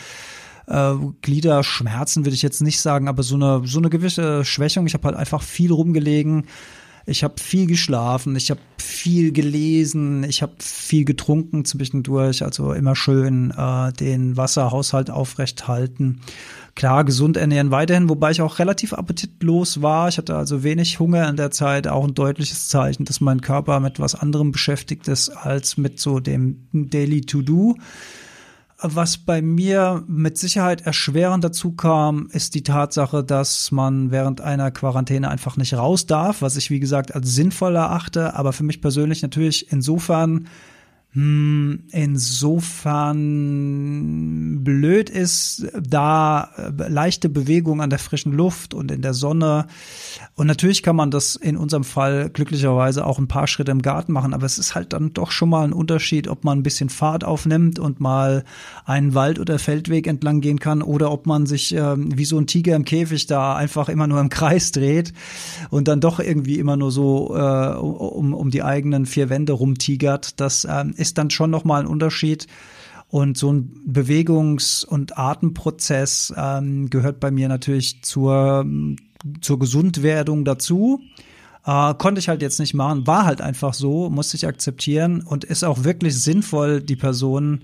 äh, 0.65 0.95
Gliederschmerzen 1.21 2.25
würde 2.25 2.33
ich 2.33 2.41
jetzt 2.41 2.63
nicht 2.63 2.81
sagen, 2.81 3.07
aber 3.07 3.21
so 3.21 3.35
eine, 3.35 3.61
so 3.65 3.77
eine 3.77 3.91
gewisse 3.91 4.43
Schwächung. 4.45 4.87
Ich 4.87 4.95
habe 4.95 5.03
halt 5.03 5.17
einfach 5.17 5.43
viel 5.43 5.71
rumgelegen 5.71 6.45
ich 7.09 7.23
habe 7.23 7.35
viel 7.41 7.65
geschlafen, 7.65 8.35
ich 8.35 8.49
habe 8.51 8.59
viel 8.77 9.31
gelesen, 9.31 10.23
ich 10.23 10.41
habe 10.41 10.53
viel 10.59 11.05
getrunken 11.05 11.65
zwischendurch, 11.65 12.43
also 12.43 12.73
immer 12.73 12.95
schön 12.95 13.51
äh, 13.51 13.91
den 13.93 14.37
Wasserhaushalt 14.37 15.09
aufrecht 15.09 15.67
halten. 15.67 16.21
Klar, 16.75 17.03
gesund 17.03 17.35
ernähren 17.35 17.71
weiterhin, 17.71 18.07
wobei 18.07 18.31
ich 18.31 18.41
auch 18.41 18.59
relativ 18.59 18.93
appetitlos 18.93 19.81
war. 19.81 20.07
Ich 20.07 20.17
hatte 20.17 20.35
also 20.35 20.63
wenig 20.63 20.99
Hunger 20.99 21.27
in 21.27 21.35
der 21.35 21.51
Zeit, 21.51 21.87
auch 21.87 22.05
ein 22.05 22.13
deutliches 22.13 22.69
Zeichen, 22.69 23.05
dass 23.05 23.19
mein 23.19 23.41
Körper 23.41 23.79
mit 23.79 23.99
was 23.99 24.15
anderem 24.15 24.51
beschäftigt 24.51 25.07
ist 25.07 25.29
als 25.29 25.77
mit 25.77 25.99
so 25.99 26.19
dem 26.19 26.67
Daily 26.71 27.21
To-Do. 27.21 27.75
Was 28.81 29.17
bei 29.17 29.41
mir 29.41 30.05
mit 30.07 30.37
Sicherheit 30.37 30.85
erschwerend 30.85 31.43
dazu 31.43 31.73
kam, 31.73 32.29
ist 32.31 32.55
die 32.55 32.63
Tatsache, 32.63 33.25
dass 33.25 33.71
man 33.71 34.09
während 34.09 34.39
einer 34.39 34.71
Quarantäne 34.71 35.29
einfach 35.29 35.57
nicht 35.57 35.73
raus 35.73 36.05
darf, 36.05 36.41
was 36.41 36.55
ich 36.55 36.69
wie 36.69 36.79
gesagt 36.79 37.13
als 37.13 37.35
sinnvoll 37.35 37.75
erachte, 37.75 38.35
aber 38.35 38.53
für 38.53 38.63
mich 38.63 38.79
persönlich 38.79 39.21
natürlich 39.21 39.69
insofern 39.73 40.47
insofern 41.11 42.63
blöd 44.63 45.09
ist, 45.09 45.65
da 45.81 46.51
äh, 46.55 46.69
leichte 46.87 47.29
Bewegung 47.29 47.81
an 47.81 47.89
der 47.89 47.97
frischen 47.97 48.31
Luft 48.31 48.75
und 48.75 48.91
in 48.91 49.01
der 49.01 49.15
Sonne. 49.15 49.65
Und 50.35 50.45
natürlich 50.45 50.83
kann 50.83 50.95
man 50.95 51.09
das 51.09 51.35
in 51.35 51.57
unserem 51.57 51.83
Fall 51.83 52.29
glücklicherweise 52.29 53.07
auch 53.07 53.17
ein 53.17 53.27
paar 53.27 53.47
Schritte 53.47 53.71
im 53.71 53.81
Garten 53.81 54.11
machen, 54.13 54.35
aber 54.35 54.45
es 54.45 54.59
ist 54.59 54.75
halt 54.75 54.93
dann 54.93 55.11
doch 55.13 55.31
schon 55.31 55.49
mal 55.49 55.63
ein 55.63 55.73
Unterschied, 55.73 56.27
ob 56.27 56.43
man 56.43 56.59
ein 56.59 56.63
bisschen 56.63 56.89
Fahrt 56.89 57.23
aufnimmt 57.23 57.79
und 57.79 57.99
mal 57.99 58.43
einen 58.85 59.15
Wald- 59.15 59.39
oder 59.39 59.57
Feldweg 59.57 60.05
entlang 60.05 60.41
gehen 60.41 60.59
kann 60.59 60.83
oder 60.83 61.11
ob 61.11 61.25
man 61.25 61.47
sich 61.47 61.73
ähm, 61.73 62.15
wie 62.15 62.25
so 62.25 62.37
ein 62.37 62.45
Tiger 62.45 62.75
im 62.75 62.85
Käfig 62.85 63.25
da 63.25 63.55
einfach 63.55 63.89
immer 63.89 64.05
nur 64.05 64.21
im 64.21 64.29
Kreis 64.29 64.71
dreht 64.71 65.13
und 65.71 65.87
dann 65.87 66.01
doch 66.01 66.19
irgendwie 66.19 66.59
immer 66.59 66.77
nur 66.77 66.91
so 66.91 67.35
äh, 67.35 67.73
um, 67.77 68.35
um 68.35 68.51
die 68.51 68.61
eigenen 68.61 69.07
vier 69.07 69.29
Wände 69.29 69.53
rumtigert. 69.53 70.39
Das 70.39 70.67
ähm, 70.69 70.93
ist 70.99 71.17
dann 71.17 71.29
schon 71.29 71.49
nochmal 71.49 71.81
ein 71.81 71.87
Unterschied. 71.87 72.47
Und 73.07 73.37
so 73.37 73.51
ein 73.51 73.73
Bewegungs- 73.87 74.85
und 74.85 75.17
Atemprozess 75.17 76.31
ähm, 76.37 76.91
gehört 76.91 77.19
bei 77.19 77.31
mir 77.31 77.49
natürlich 77.49 78.03
zur, 78.03 78.65
zur 79.41 79.57
Gesundwerdung 79.57 80.45
dazu. 80.45 81.01
Äh, 81.65 81.95
konnte 81.95 82.19
ich 82.19 82.29
halt 82.29 82.43
jetzt 82.43 82.59
nicht 82.59 82.75
machen, 82.75 83.07
war 83.07 83.25
halt 83.25 83.41
einfach 83.41 83.73
so, 83.73 84.09
musste 84.09 84.37
ich 84.37 84.47
akzeptieren 84.47 85.21
und 85.21 85.43
ist 85.43 85.63
auch 85.63 85.83
wirklich 85.83 86.21
sinnvoll, 86.21 86.81
die 86.81 86.95
Person 86.95 87.61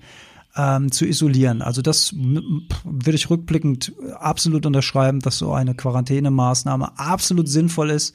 ähm, 0.56 0.90
zu 0.90 1.06
isolieren. 1.06 1.62
Also 1.62 1.82
das 1.82 2.14
würde 2.14 3.16
ich 3.16 3.30
rückblickend 3.30 3.92
absolut 4.18 4.66
unterschreiben, 4.66 5.20
dass 5.20 5.38
so 5.38 5.52
eine 5.52 5.74
Quarantänemaßnahme 5.74 6.98
absolut 6.98 7.48
sinnvoll 7.48 7.90
ist. 7.90 8.14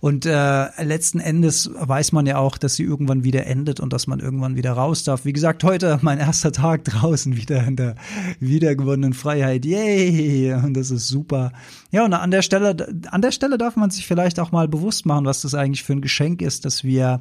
Und 0.00 0.26
äh, 0.26 0.82
letzten 0.82 1.20
Endes 1.20 1.70
weiß 1.74 2.10
man 2.10 2.26
ja 2.26 2.38
auch, 2.38 2.58
dass 2.58 2.74
sie 2.74 2.82
irgendwann 2.82 3.22
wieder 3.22 3.46
endet 3.46 3.78
und 3.78 3.92
dass 3.92 4.08
man 4.08 4.18
irgendwann 4.18 4.56
wieder 4.56 4.72
raus 4.72 5.04
darf. 5.04 5.24
Wie 5.24 5.32
gesagt, 5.32 5.62
heute 5.62 6.00
mein 6.02 6.18
erster 6.18 6.50
Tag 6.50 6.82
draußen 6.86 7.36
wieder 7.36 7.64
in 7.64 7.76
der 7.76 7.94
wiedergewonnenen 8.40 9.12
Freiheit. 9.12 9.64
Yay! 9.64 10.54
Und 10.54 10.74
das 10.74 10.90
ist 10.90 11.06
super. 11.06 11.52
Ja, 11.92 12.04
und 12.04 12.12
an 12.14 12.32
der 12.32 12.42
Stelle, 12.42 12.76
an 13.12 13.22
der 13.22 13.30
Stelle 13.30 13.58
darf 13.58 13.76
man 13.76 13.90
sich 13.90 14.04
vielleicht 14.06 14.40
auch 14.40 14.50
mal 14.50 14.66
bewusst 14.66 15.06
machen, 15.06 15.24
was 15.24 15.42
das 15.42 15.54
eigentlich 15.54 15.84
für 15.84 15.92
ein 15.92 16.00
Geschenk 16.00 16.42
ist, 16.42 16.64
dass 16.64 16.82
wir 16.82 17.20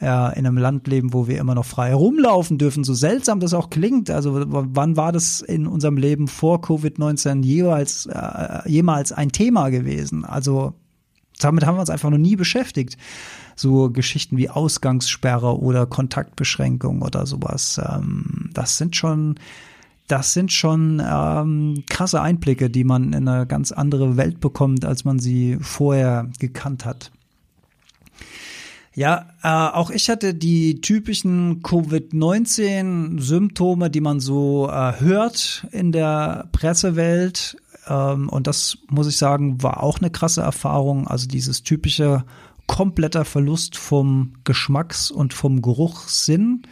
äh, 0.00 0.38
in 0.38 0.46
einem 0.46 0.58
Land 0.58 0.86
leben, 0.86 1.12
wo 1.12 1.26
wir 1.26 1.38
immer 1.38 1.54
noch 1.54 1.64
frei 1.64 1.94
rumlaufen 1.94 2.58
dürfen. 2.58 2.84
So 2.84 2.94
seltsam 2.94 3.40
das 3.40 3.54
auch 3.54 3.70
klingt. 3.70 4.10
Also 4.10 4.42
wann 4.46 4.96
war 4.96 5.12
das 5.12 5.40
in 5.40 5.66
unserem 5.66 5.96
Leben 5.96 6.28
vor 6.28 6.60
Covid-19 6.60 7.42
jeweils, 7.42 8.06
äh, 8.06 8.68
jemals 8.68 9.12
ein 9.12 9.32
Thema 9.32 9.70
gewesen? 9.70 10.24
Also 10.24 10.74
damit 11.38 11.66
haben 11.66 11.76
wir 11.76 11.80
uns 11.80 11.90
einfach 11.90 12.10
noch 12.10 12.18
nie 12.18 12.36
beschäftigt. 12.36 12.96
So 13.54 13.90
Geschichten 13.90 14.36
wie 14.36 14.50
Ausgangssperre 14.50 15.58
oder 15.58 15.86
Kontaktbeschränkung 15.86 17.02
oder 17.02 17.26
sowas. 17.26 17.80
Ähm, 17.82 18.50
das 18.52 18.76
sind 18.78 18.96
schon, 18.96 19.36
das 20.08 20.32
sind 20.32 20.52
schon 20.52 21.02
ähm, 21.04 21.84
krasse 21.88 22.20
Einblicke, 22.20 22.68
die 22.70 22.84
man 22.84 23.12
in 23.12 23.28
eine 23.28 23.46
ganz 23.46 23.72
andere 23.72 24.16
Welt 24.16 24.40
bekommt, 24.40 24.84
als 24.84 25.04
man 25.04 25.18
sie 25.18 25.58
vorher 25.60 26.28
gekannt 26.38 26.84
hat. 26.84 27.12
Ja, 28.96 29.26
äh, 29.42 29.48
auch 29.48 29.90
ich 29.90 30.08
hatte 30.08 30.32
die 30.32 30.80
typischen 30.80 31.62
Covid-19-Symptome, 31.62 33.90
die 33.90 34.00
man 34.00 34.20
so 34.20 34.70
äh, 34.70 34.98
hört 34.98 35.66
in 35.70 35.92
der 35.92 36.48
Pressewelt. 36.52 37.58
Ähm, 37.88 38.30
und 38.30 38.46
das 38.46 38.78
muss 38.88 39.06
ich 39.06 39.18
sagen, 39.18 39.62
war 39.62 39.82
auch 39.82 39.98
eine 39.98 40.08
krasse 40.08 40.40
Erfahrung. 40.40 41.06
Also 41.08 41.28
dieses 41.28 41.62
typische 41.62 42.24
kompletter 42.66 43.26
Verlust 43.26 43.76
vom 43.76 44.32
Geschmacks- 44.44 45.10
und 45.10 45.34
vom 45.34 45.60
Geruchssinn. 45.60 46.62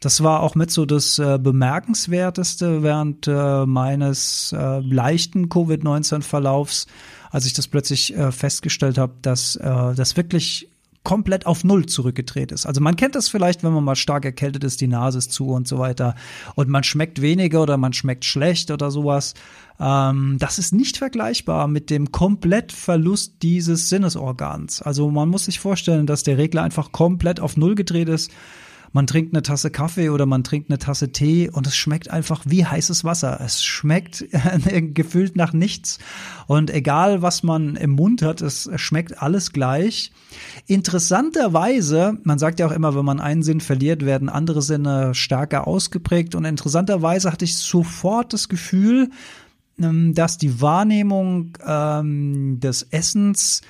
Das 0.00 0.22
war 0.22 0.42
auch 0.42 0.54
mit 0.54 0.70
so 0.70 0.84
das 0.84 1.18
äh, 1.18 1.38
bemerkenswerteste 1.38 2.82
während 2.82 3.26
äh, 3.26 3.64
meines 3.64 4.52
äh, 4.52 4.80
leichten 4.80 5.48
Covid-19-Verlaufs, 5.48 6.86
als 7.30 7.46
ich 7.46 7.54
das 7.54 7.66
plötzlich 7.66 8.14
äh, 8.14 8.30
festgestellt 8.30 8.98
habe, 8.98 9.14
dass 9.22 9.56
äh, 9.56 9.94
das 9.94 10.18
wirklich 10.18 10.68
komplett 11.04 11.46
auf 11.46 11.64
Null 11.64 11.86
zurückgedreht 11.86 12.52
ist. 12.52 12.66
Also 12.66 12.80
man 12.80 12.96
kennt 12.96 13.14
das 13.14 13.28
vielleicht, 13.28 13.62
wenn 13.64 13.72
man 13.72 13.84
mal 13.84 13.96
stark 13.96 14.24
erkältet 14.24 14.64
ist, 14.64 14.80
die 14.80 14.86
Nase 14.86 15.18
ist 15.18 15.32
zu 15.32 15.48
und 15.48 15.66
so 15.66 15.78
weiter 15.78 16.14
und 16.54 16.68
man 16.68 16.84
schmeckt 16.84 17.20
weniger 17.20 17.62
oder 17.62 17.76
man 17.76 17.92
schmeckt 17.92 18.24
schlecht 18.24 18.70
oder 18.70 18.90
sowas. 18.90 19.34
Ähm, 19.80 20.36
das 20.38 20.58
ist 20.58 20.72
nicht 20.72 20.98
vergleichbar 20.98 21.66
mit 21.66 21.90
dem 21.90 22.12
Komplettverlust 22.12 23.34
dieses 23.42 23.88
Sinnesorgans. 23.88 24.80
Also 24.80 25.10
man 25.10 25.28
muss 25.28 25.46
sich 25.46 25.58
vorstellen, 25.58 26.06
dass 26.06 26.22
der 26.22 26.38
Regler 26.38 26.62
einfach 26.62 26.92
komplett 26.92 27.40
auf 27.40 27.56
Null 27.56 27.74
gedreht 27.74 28.08
ist. 28.08 28.30
Man 28.92 29.06
trinkt 29.06 29.34
eine 29.34 29.42
Tasse 29.42 29.70
Kaffee 29.70 30.10
oder 30.10 30.26
man 30.26 30.44
trinkt 30.44 30.70
eine 30.70 30.78
Tasse 30.78 31.12
Tee 31.12 31.48
und 31.50 31.66
es 31.66 31.76
schmeckt 31.76 32.10
einfach 32.10 32.42
wie 32.46 32.66
heißes 32.66 33.04
Wasser. 33.04 33.40
Es 33.42 33.64
schmeckt 33.64 34.24
gefühlt 34.94 35.36
nach 35.36 35.52
nichts. 35.52 35.98
Und 36.46 36.70
egal, 36.70 37.22
was 37.22 37.42
man 37.42 37.76
im 37.76 37.90
Mund 37.92 38.22
hat, 38.22 38.42
es 38.42 38.70
schmeckt 38.76 39.22
alles 39.22 39.52
gleich. 39.52 40.12
Interessanterweise, 40.66 42.18
man 42.24 42.38
sagt 42.38 42.60
ja 42.60 42.66
auch 42.66 42.72
immer, 42.72 42.94
wenn 42.94 43.04
man 43.04 43.20
einen 43.20 43.42
Sinn 43.42 43.60
verliert, 43.60 44.04
werden 44.04 44.28
andere 44.28 44.62
Sinne 44.62 45.14
stärker 45.14 45.66
ausgeprägt. 45.66 46.34
Und 46.34 46.44
interessanterweise 46.44 47.32
hatte 47.32 47.46
ich 47.46 47.56
sofort 47.56 48.32
das 48.32 48.48
Gefühl, 48.48 49.10
ähm, 49.80 50.14
dass 50.14 50.36
die 50.36 50.60
Wahrnehmung 50.60 51.56
ähm, 51.66 52.60
des 52.60 52.82
Essens 52.82 53.62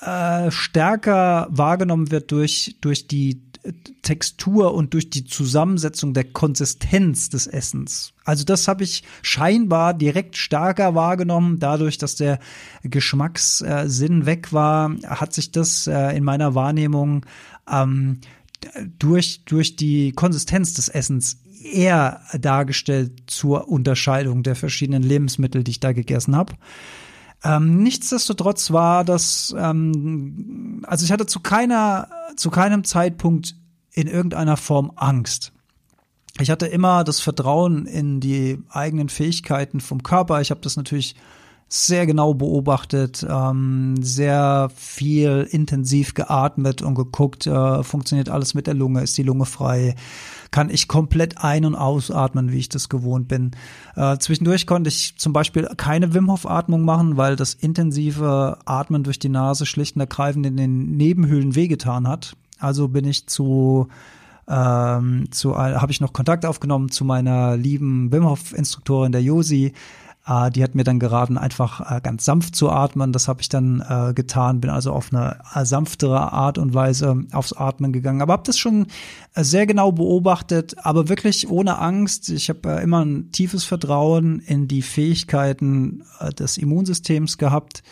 äh, 0.00 0.50
stärker 0.50 1.48
wahrgenommen 1.50 2.10
wird 2.10 2.32
durch, 2.32 2.76
durch 2.80 3.06
die 3.06 3.49
Textur 4.02 4.74
und 4.74 4.94
durch 4.94 5.10
die 5.10 5.24
Zusammensetzung 5.24 6.14
der 6.14 6.24
Konsistenz 6.24 7.28
des 7.28 7.46
Essens. 7.46 8.12
Also 8.24 8.44
das 8.44 8.68
habe 8.68 8.84
ich 8.84 9.02
scheinbar 9.22 9.94
direkt 9.94 10.36
stärker 10.36 10.94
wahrgenommen. 10.94 11.58
Dadurch, 11.58 11.98
dass 11.98 12.16
der 12.16 12.38
Geschmackssinn 12.82 14.26
weg 14.26 14.52
war, 14.52 14.92
hat 15.06 15.34
sich 15.34 15.52
das 15.52 15.86
äh, 15.86 16.16
in 16.16 16.24
meiner 16.24 16.54
Wahrnehmung 16.54 17.26
ähm, 17.70 18.20
durch, 18.98 19.44
durch 19.44 19.76
die 19.76 20.12
Konsistenz 20.12 20.74
des 20.74 20.88
Essens 20.88 21.38
eher 21.62 22.22
dargestellt 22.38 23.24
zur 23.26 23.68
Unterscheidung 23.68 24.42
der 24.42 24.56
verschiedenen 24.56 25.02
Lebensmittel, 25.02 25.62
die 25.62 25.72
ich 25.72 25.80
da 25.80 25.92
gegessen 25.92 26.34
habe. 26.34 26.54
Ähm, 27.42 27.82
nichtsdestotrotz 27.82 28.70
war 28.70 29.04
das, 29.04 29.54
ähm, 29.58 30.82
also 30.86 31.04
ich 31.04 31.12
hatte 31.12 31.26
zu 31.26 31.40
keiner, 31.40 32.08
zu 32.36 32.50
keinem 32.50 32.84
Zeitpunkt 32.84 33.56
in 33.92 34.06
irgendeiner 34.06 34.56
Form 34.56 34.92
Angst. 34.96 35.52
Ich 36.38 36.50
hatte 36.50 36.66
immer 36.66 37.04
das 37.04 37.20
Vertrauen 37.20 37.86
in 37.86 38.20
die 38.20 38.58
eigenen 38.68 39.08
Fähigkeiten 39.08 39.80
vom 39.80 40.02
Körper. 40.02 40.40
Ich 40.40 40.50
habe 40.50 40.60
das 40.60 40.76
natürlich 40.76 41.16
sehr 41.68 42.04
genau 42.04 42.34
beobachtet, 42.34 43.24
ähm, 43.28 43.94
sehr 44.00 44.70
viel 44.74 45.46
intensiv 45.50 46.14
geatmet 46.14 46.82
und 46.82 46.96
geguckt, 46.96 47.46
äh, 47.46 47.84
funktioniert 47.84 48.28
alles 48.28 48.54
mit 48.54 48.66
der 48.66 48.74
Lunge, 48.74 49.02
ist 49.02 49.16
die 49.16 49.22
Lunge 49.22 49.46
frei, 49.46 49.94
kann 50.50 50.70
ich 50.70 50.88
komplett 50.88 51.38
ein- 51.38 51.64
und 51.64 51.74
ausatmen, 51.74 52.52
wie 52.52 52.58
ich 52.58 52.68
das 52.68 52.88
gewohnt 52.88 53.28
bin. 53.28 53.52
Äh, 53.96 54.18
zwischendurch 54.18 54.66
konnte 54.66 54.88
ich 54.88 55.16
zum 55.16 55.32
Beispiel 55.32 55.68
keine 55.76 56.14
Wim 56.14 56.30
Hof 56.30 56.48
Atmung 56.48 56.84
machen, 56.84 57.16
weil 57.16 57.36
das 57.36 57.54
intensive 57.54 58.58
Atmen 58.64 59.04
durch 59.04 59.18
die 59.18 59.28
Nase 59.28 59.66
schlicht 59.66 59.96
und 59.96 60.00
ergreifend 60.00 60.46
in 60.46 60.56
den 60.56 60.96
Nebenhöhlen 60.96 61.54
wehgetan 61.54 62.08
hat. 62.08 62.36
Also 62.58 62.88
bin 62.88 63.04
ich 63.06 63.26
zu 63.26 63.88
ähm, 64.48 65.30
zu 65.30 65.56
habe 65.56 65.92
ich 65.92 66.00
noch 66.00 66.12
Kontakt 66.12 66.44
aufgenommen 66.44 66.90
zu 66.90 67.04
meiner 67.04 67.56
lieben 67.56 68.10
Wim 68.10 68.24
Hof 68.28 68.52
Instruktorin 68.52 69.12
der 69.12 69.22
Josi 69.22 69.72
äh, 70.30 70.50
die 70.50 70.62
hat 70.62 70.74
mir 70.74 70.84
dann 70.84 71.00
geraten, 71.00 71.36
einfach 71.36 71.90
äh, 71.90 72.00
ganz 72.00 72.24
sanft 72.24 72.54
zu 72.54 72.70
atmen. 72.70 73.12
Das 73.12 73.26
habe 73.26 73.40
ich 73.40 73.48
dann 73.48 73.84
äh, 73.86 74.14
getan, 74.14 74.60
bin 74.60 74.70
also 74.70 74.92
auf 74.92 75.12
eine 75.12 75.38
äh, 75.54 75.64
sanftere 75.64 76.32
Art 76.32 76.56
und 76.58 76.72
Weise 76.72 77.24
aufs 77.32 77.52
Atmen 77.52 77.92
gegangen. 77.92 78.22
Aber 78.22 78.34
habe 78.34 78.44
das 78.44 78.58
schon 78.58 78.86
äh, 79.34 79.42
sehr 79.42 79.66
genau 79.66 79.90
beobachtet, 79.92 80.76
aber 80.84 81.08
wirklich 81.08 81.50
ohne 81.50 81.78
Angst. 81.78 82.28
Ich 82.28 82.48
habe 82.48 82.76
äh, 82.76 82.82
immer 82.82 83.04
ein 83.04 83.32
tiefes 83.32 83.64
Vertrauen 83.64 84.40
in 84.40 84.68
die 84.68 84.82
Fähigkeiten 84.82 86.04
des 86.38 86.58
Immunsystems 86.58 87.38
gehabt. 87.38 87.82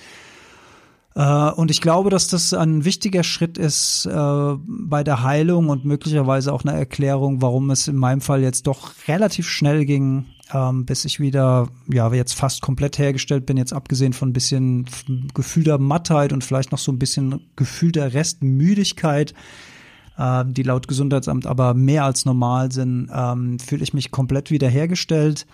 Und 1.21 1.73
ich 1.73 1.81
glaube, 1.81 2.11
dass 2.11 2.29
das 2.29 2.55
ein 2.55 2.85
wichtiger 2.85 3.25
Schritt 3.25 3.59
ist 3.59 4.07
äh, 4.07 4.55
bei 4.69 5.03
der 5.03 5.25
Heilung 5.25 5.69
und 5.69 5.85
möglicherweise 5.85 6.53
auch 6.53 6.65
eine 6.65 6.79
Erklärung, 6.79 7.43
warum 7.43 7.71
es 7.71 7.89
in 7.89 7.97
meinem 7.97 8.21
Fall 8.21 8.41
jetzt 8.41 8.69
doch 8.69 8.93
relativ 9.09 9.49
schnell 9.49 9.85
ging, 9.85 10.27
ähm, 10.53 10.87
bis 10.87 11.05
ich 11.05 11.21
wieder, 11.21 11.69
ja, 11.93 12.13
jetzt 12.13 12.35
fast 12.35 12.63
komplett 12.63 12.99
hergestellt 12.99 13.47
bin, 13.47 13.57
jetzt 13.57 13.73
abgesehen 13.73 14.13
von 14.13 14.31
ein 14.31 14.33
bisschen 14.33 14.87
gefühlter 15.35 15.79
Mattheit 15.79 16.33
und 16.33 16.45
vielleicht 16.45 16.73
noch 16.73 16.79
so 16.79 16.93
ein 16.93 16.99
bisschen 16.99 17.41
gefühlter 17.57 18.15
Restmüdigkeit, 18.15 19.35
äh, 20.17 20.45
die 20.47 20.63
laut 20.63 20.89
Gesundheitsamt 20.89 21.47
aber 21.47 21.75
mehr 21.75 22.05
als 22.05 22.25
normal 22.25 22.73
sind, 22.73 23.11
ähm, 23.13 23.59
fühle 23.59 23.83
ich 23.83 23.93
mich 23.93 24.11
komplett 24.11 24.51
wiederhergestellt. 24.51 25.47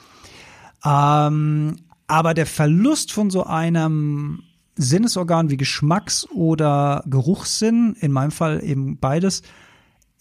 Ähm, 0.84 1.76
aber 2.06 2.34
der 2.34 2.46
Verlust 2.46 3.12
von 3.12 3.30
so 3.30 3.44
einem 3.44 4.42
Sinnesorgan 4.76 5.50
wie 5.50 5.56
Geschmacks- 5.56 6.28
oder 6.30 7.04
Geruchssinn, 7.06 7.96
in 8.00 8.12
meinem 8.12 8.30
Fall 8.30 8.62
eben 8.64 8.98
beides, 8.98 9.42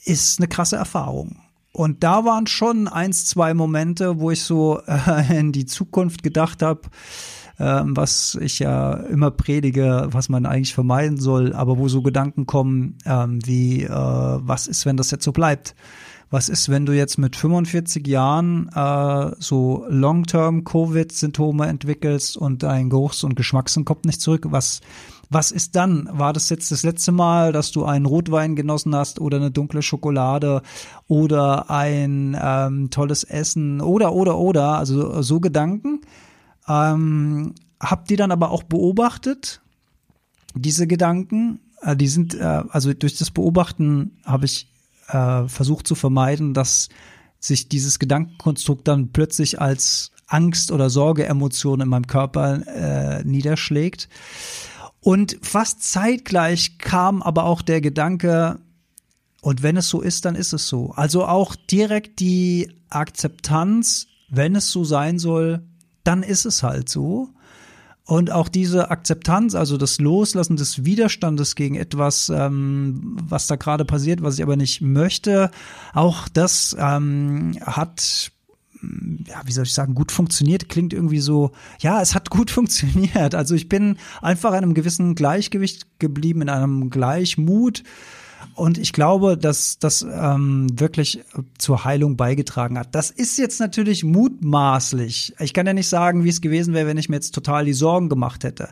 ist 0.03 0.39
eine 0.39 0.47
krasse 0.47 0.75
Erfahrung. 0.75 1.37
Und 1.71 2.03
da 2.03 2.23
waren 2.23 2.45
schon 2.45 2.87
eins, 2.87 3.25
zwei 3.25 3.53
Momente, 3.53 4.19
wo 4.19 4.29
ich 4.29 4.43
so 4.43 4.79
äh, 4.85 5.39
in 5.39 5.51
die 5.51 5.65
Zukunft 5.65 6.21
gedacht 6.21 6.61
habe, 6.61 6.81
äh, 7.57 7.81
was 7.83 8.37
ich 8.39 8.59
ja 8.59 8.93
immer 8.93 9.31
predige, 9.31 10.07
was 10.11 10.29
man 10.29 10.45
eigentlich 10.45 10.75
vermeiden 10.75 11.17
soll, 11.17 11.53
aber 11.53 11.79
wo 11.79 11.87
so 11.87 12.03
Gedanken 12.03 12.45
kommen, 12.45 12.97
äh, 13.05 13.25
wie, 13.27 13.87
was 13.89 14.67
ist, 14.67 14.85
wenn 14.85 14.97
das 14.97 15.09
jetzt 15.09 15.23
so 15.23 15.31
bleibt? 15.31 15.75
Was 16.33 16.49
ist, 16.49 16.69
wenn 16.69 16.87
du 16.87 16.93
jetzt 16.93 17.19
mit 17.19 17.35
45 17.35 18.07
Jahren 18.07 18.67
äh, 18.73 19.35
so 19.37 19.85
Long-Term 19.87 20.63
Covid-Symptome 20.63 21.67
entwickelst 21.67 22.37
und 22.37 22.63
dein 22.63 22.89
Geruchs- 22.89 23.23
und 23.23 23.35
Geschmackssinn 23.35 23.85
kommt 23.85 24.05
nicht 24.05 24.19
zurück? 24.19 24.47
Was 24.49 24.81
was 25.29 25.51
ist 25.51 25.75
dann? 25.75 26.09
War 26.11 26.33
das 26.33 26.49
jetzt 26.49 26.71
das 26.71 26.81
letzte 26.81 27.11
Mal, 27.11 27.51
dass 27.51 27.71
du 27.71 27.85
einen 27.85 28.07
Rotwein 28.07 28.55
genossen 28.55 28.95
hast 28.95 29.21
oder 29.21 29.37
eine 29.37 29.51
dunkle 29.51 29.83
Schokolade 29.83 30.63
oder 31.07 31.69
ein 31.69 32.35
ähm, 32.41 32.89
tolles 32.89 33.23
Essen 33.23 33.79
oder, 33.79 34.13
oder, 34.13 34.39
oder, 34.39 34.79
also 34.79 35.21
so 35.21 35.39
Gedanken. 35.39 36.01
Ähm, 36.67 37.53
hab 37.79 38.07
die 38.07 38.15
dann 38.15 38.31
aber 38.31 38.49
auch 38.49 38.63
beobachtet, 38.63 39.61
diese 40.55 40.87
Gedanken. 40.87 41.59
Äh, 41.83 41.95
die 41.95 42.07
sind, 42.07 42.33
äh, 42.33 42.63
also 42.69 42.91
durch 42.91 43.19
das 43.19 43.29
Beobachten 43.29 44.17
habe 44.25 44.45
ich 44.45 44.72
äh, 45.13 45.47
versucht 45.47 45.87
zu 45.87 45.95
vermeiden, 45.95 46.53
dass 46.53 46.89
sich 47.39 47.69
dieses 47.69 47.99
Gedankenkonstrukt 47.99 48.87
dann 48.87 49.11
plötzlich 49.11 49.61
als 49.61 50.11
Angst- 50.27 50.71
oder 50.71 50.89
Sorgeemotion 50.89 51.81
in 51.81 51.89
meinem 51.89 52.07
Körper 52.07 52.65
äh, 52.67 53.23
niederschlägt. 53.23 54.09
Und 54.99 55.37
fast 55.41 55.83
zeitgleich 55.83 56.77
kam 56.77 57.21
aber 57.21 57.43
auch 57.43 57.61
der 57.61 57.81
Gedanke, 57.81 58.59
und 59.41 59.61
wenn 59.61 59.75
es 59.75 59.89
so 59.89 59.99
ist, 59.99 60.23
dann 60.23 60.35
ist 60.35 60.53
es 60.53 60.69
so. 60.69 60.91
Also 60.91 61.25
auch 61.25 61.57
direkt 61.57 62.21
die 62.21 62.71
Akzeptanz, 62.89 64.07
wenn 64.29 64.55
es 64.55 64.71
so 64.71 64.85
sein 64.85 65.19
soll, 65.19 65.67
dann 66.05 66.23
ist 66.23 66.45
es 66.45 66.63
halt 66.63 66.87
so. 66.87 67.27
Und 68.05 68.31
auch 68.31 68.49
diese 68.49 68.91
Akzeptanz, 68.91 69.55
also 69.55 69.77
das 69.77 69.99
Loslassen 69.99 70.57
des 70.57 70.83
Widerstandes 70.83 71.55
gegen 71.55 71.75
etwas, 71.75 72.29
ähm, 72.29 73.15
was 73.27 73.47
da 73.47 73.55
gerade 73.55 73.85
passiert, 73.85 74.21
was 74.21 74.35
ich 74.35 74.43
aber 74.43 74.57
nicht 74.57 74.81
möchte, 74.81 75.51
auch 75.93 76.27
das 76.27 76.75
ähm, 76.77 77.57
hat 77.61 78.31
ja, 79.27 79.41
wie 79.45 79.51
soll 79.51 79.63
ich 79.63 79.73
sagen, 79.73 79.95
gut 79.95 80.11
funktioniert, 80.11 80.69
klingt 80.69 80.93
irgendwie 80.93 81.19
so, 81.19 81.51
ja, 81.79 82.01
es 82.01 82.15
hat 82.15 82.29
gut 82.29 82.51
funktioniert. 82.51 83.35
Also 83.35 83.55
ich 83.55 83.69
bin 83.69 83.97
einfach 84.21 84.51
in 84.51 84.57
einem 84.57 84.73
gewissen 84.73 85.15
Gleichgewicht 85.15 85.99
geblieben, 85.99 86.41
in 86.41 86.49
einem 86.49 86.89
Gleichmut. 86.89 87.83
Und 88.55 88.77
ich 88.77 88.93
glaube, 88.93 89.37
dass 89.37 89.79
das 89.79 90.01
ähm, 90.03 90.67
wirklich 90.79 91.23
zur 91.57 91.83
Heilung 91.83 92.17
beigetragen 92.17 92.77
hat. 92.77 92.93
Das 92.95 93.09
ist 93.11 93.37
jetzt 93.37 93.59
natürlich 93.59 94.03
mutmaßlich. 94.03 95.35
Ich 95.39 95.53
kann 95.53 95.65
ja 95.65 95.73
nicht 95.73 95.89
sagen, 95.89 96.23
wie 96.23 96.29
es 96.29 96.41
gewesen 96.41 96.73
wäre, 96.73 96.87
wenn 96.87 96.97
ich 96.97 97.09
mir 97.09 97.15
jetzt 97.15 97.35
total 97.35 97.65
die 97.65 97.73
Sorgen 97.73 98.09
gemacht 98.09 98.43
hätte. 98.43 98.69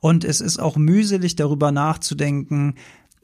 Und 0.00 0.24
es 0.24 0.40
ist 0.40 0.58
auch 0.58 0.76
mühselig, 0.76 1.36
darüber 1.36 1.72
nachzudenken, 1.72 2.74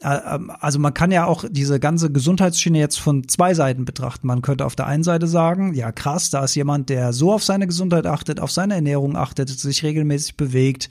äh, 0.01 0.35
ähm, 0.35 0.51
also 0.59 0.79
man 0.79 0.93
kann 0.93 1.11
ja 1.11 1.25
auch 1.25 1.43
diese 1.49 1.79
ganze 1.79 2.11
Gesundheitsschiene 2.11 2.79
jetzt 2.79 2.99
von 2.99 3.27
zwei 3.27 3.53
Seiten 3.53 3.85
betrachten. 3.85 4.27
Man 4.27 4.41
könnte 4.41 4.65
auf 4.65 4.75
der 4.75 4.87
einen 4.87 5.03
Seite 5.03 5.27
sagen, 5.27 5.73
ja 5.73 5.91
krass, 5.91 6.29
da 6.29 6.43
ist 6.43 6.55
jemand, 6.55 6.89
der 6.89 7.13
so 7.13 7.33
auf 7.33 7.43
seine 7.43 7.67
Gesundheit 7.67 8.05
achtet, 8.05 8.39
auf 8.39 8.51
seine 8.51 8.75
Ernährung 8.75 9.15
achtet, 9.17 9.49
sich 9.49 9.83
regelmäßig 9.83 10.37
bewegt, 10.37 10.89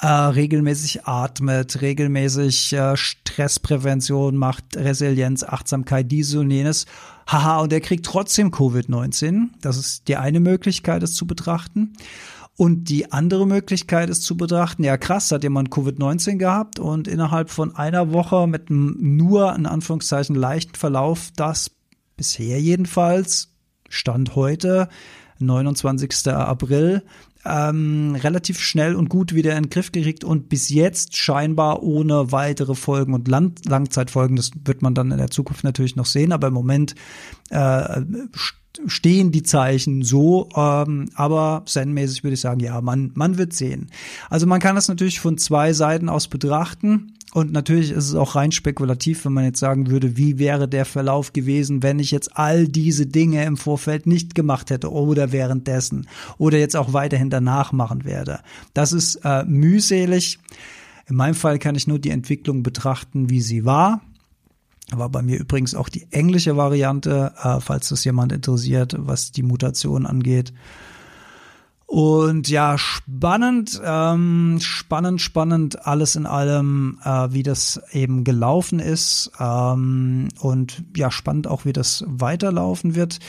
äh, 0.00 0.06
regelmäßig 0.06 1.06
atmet, 1.06 1.80
regelmäßig 1.80 2.72
äh, 2.72 2.96
Stressprävention 2.96 4.36
macht, 4.36 4.76
Resilienz, 4.76 5.42
Achtsamkeit, 5.44 6.10
dies 6.10 6.34
und 6.34 6.50
jenes. 6.50 6.86
Haha, 7.26 7.60
und 7.60 7.72
der 7.72 7.80
kriegt 7.80 8.04
trotzdem 8.04 8.50
Covid-19. 8.50 9.48
Das 9.60 9.76
ist 9.76 10.08
die 10.08 10.16
eine 10.16 10.40
Möglichkeit, 10.40 11.02
es 11.02 11.14
zu 11.14 11.26
betrachten. 11.26 11.94
Und 12.56 12.88
die 12.88 13.10
andere 13.10 13.46
Möglichkeit 13.46 14.10
ist 14.10 14.22
zu 14.22 14.36
betrachten, 14.36 14.84
ja 14.84 14.96
krass, 14.96 15.32
hat 15.32 15.42
jemand 15.42 15.70
Covid-19 15.70 16.36
gehabt 16.36 16.78
und 16.78 17.08
innerhalb 17.08 17.50
von 17.50 17.74
einer 17.74 18.12
Woche 18.12 18.46
mit 18.46 18.70
nur 18.70 19.54
in 19.56 19.66
Anführungszeichen 19.66 20.36
leichten 20.36 20.76
Verlauf, 20.76 21.32
das 21.34 21.72
bisher 22.16 22.60
jedenfalls 22.60 23.48
Stand 23.88 24.36
heute 24.36 24.88
29. 25.40 26.28
April 26.28 27.02
ähm, 27.44 28.16
relativ 28.16 28.58
schnell 28.60 28.94
und 28.94 29.08
gut 29.08 29.34
wieder 29.34 29.56
in 29.56 29.64
den 29.64 29.70
Griff 29.70 29.92
gekriegt 29.92 30.24
und 30.24 30.48
bis 30.48 30.68
jetzt 30.68 31.16
scheinbar 31.16 31.82
ohne 31.82 32.32
weitere 32.32 32.74
Folgen 32.74 33.14
und 33.14 33.28
Lang 33.28 33.54
Langzeitfolgen. 33.66 34.36
Das 34.36 34.50
wird 34.64 34.82
man 34.82 34.94
dann 34.94 35.10
in 35.10 35.18
der 35.18 35.30
Zukunft 35.30 35.64
natürlich 35.64 35.96
noch 35.96 36.06
sehen, 36.06 36.32
aber 36.32 36.48
im 36.48 36.54
Moment 36.54 36.94
äh, 37.50 38.02
stehen 38.86 39.32
die 39.32 39.42
Zeichen 39.42 40.02
so, 40.02 40.48
ähm, 40.56 41.08
aber 41.14 41.62
zen-mäßig 41.66 42.24
würde 42.24 42.34
ich 42.34 42.40
sagen, 42.40 42.60
ja, 42.60 42.80
man, 42.80 43.10
man 43.14 43.38
wird 43.38 43.52
sehen. 43.52 43.88
Also 44.30 44.46
man 44.46 44.60
kann 44.60 44.74
das 44.74 44.88
natürlich 44.88 45.20
von 45.20 45.38
zwei 45.38 45.72
Seiten 45.72 46.08
aus 46.08 46.28
betrachten. 46.28 47.12
Und 47.32 47.50
natürlich 47.50 47.90
ist 47.90 48.08
es 48.08 48.14
auch 48.14 48.36
rein 48.36 48.52
spekulativ, 48.52 49.24
wenn 49.24 49.32
man 49.32 49.44
jetzt 49.44 49.58
sagen 49.58 49.90
würde, 49.90 50.16
wie 50.16 50.38
wäre 50.38 50.68
der 50.68 50.84
Verlauf 50.84 51.32
gewesen, 51.32 51.82
wenn 51.82 51.98
ich 51.98 52.12
jetzt 52.12 52.36
all 52.36 52.68
diese 52.68 53.06
Dinge 53.06 53.44
im 53.44 53.56
Vorfeld 53.56 54.06
nicht 54.06 54.36
gemacht 54.36 54.70
hätte 54.70 54.92
oder 54.92 55.32
währenddessen 55.32 56.06
oder 56.38 56.58
jetzt 56.58 56.76
auch 56.76 56.92
weiterhin 56.92 57.30
danach 57.30 57.72
machen 57.72 58.04
werde. 58.04 58.38
Das 58.72 58.92
ist 58.92 59.16
äh, 59.24 59.42
mühselig. 59.44 60.38
In 61.08 61.16
meinem 61.16 61.34
Fall 61.34 61.58
kann 61.58 61.74
ich 61.74 61.88
nur 61.88 61.98
die 61.98 62.10
Entwicklung 62.10 62.62
betrachten, 62.62 63.30
wie 63.30 63.40
sie 63.40 63.64
war. 63.64 64.00
War 64.92 65.08
bei 65.08 65.22
mir 65.22 65.38
übrigens 65.38 65.74
auch 65.74 65.88
die 65.88 66.06
englische 66.10 66.56
Variante, 66.56 67.32
äh, 67.42 67.60
falls 67.60 67.88
das 67.88 68.04
jemand 68.04 68.32
interessiert, 68.32 68.94
was 68.98 69.32
die 69.32 69.42
Mutation 69.42 70.06
angeht. 70.06 70.52
Und 71.86 72.48
ja, 72.48 72.76
spannend, 72.76 73.80
ähm, 73.84 74.58
spannend, 74.60 75.20
spannend, 75.20 75.86
alles 75.86 76.16
in 76.16 76.26
allem, 76.26 76.98
äh, 77.04 77.28
wie 77.30 77.42
das 77.42 77.80
eben 77.92 78.24
gelaufen 78.24 78.80
ist. 78.80 79.30
Ähm, 79.38 80.28
und 80.40 80.82
ja, 80.96 81.10
spannend 81.10 81.46
auch, 81.46 81.64
wie 81.66 81.72
das 81.72 82.02
weiterlaufen 82.08 82.96
wird. 82.96 83.20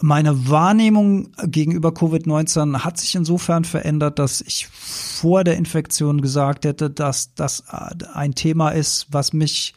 Meine 0.00 0.50
Wahrnehmung 0.50 1.30
gegenüber 1.46 1.90
Covid-19 1.90 2.80
hat 2.80 2.98
sich 2.98 3.14
insofern 3.14 3.64
verändert, 3.64 4.18
dass 4.18 4.42
ich 4.42 4.66
vor 4.66 5.42
der 5.42 5.56
Infektion 5.56 6.20
gesagt 6.20 6.64
hätte, 6.64 6.90
dass 6.90 7.32
das 7.34 7.64
äh, 7.72 8.04
ein 8.12 8.34
Thema 8.34 8.70
ist, 8.70 9.06
was 9.10 9.32
mich 9.32 9.74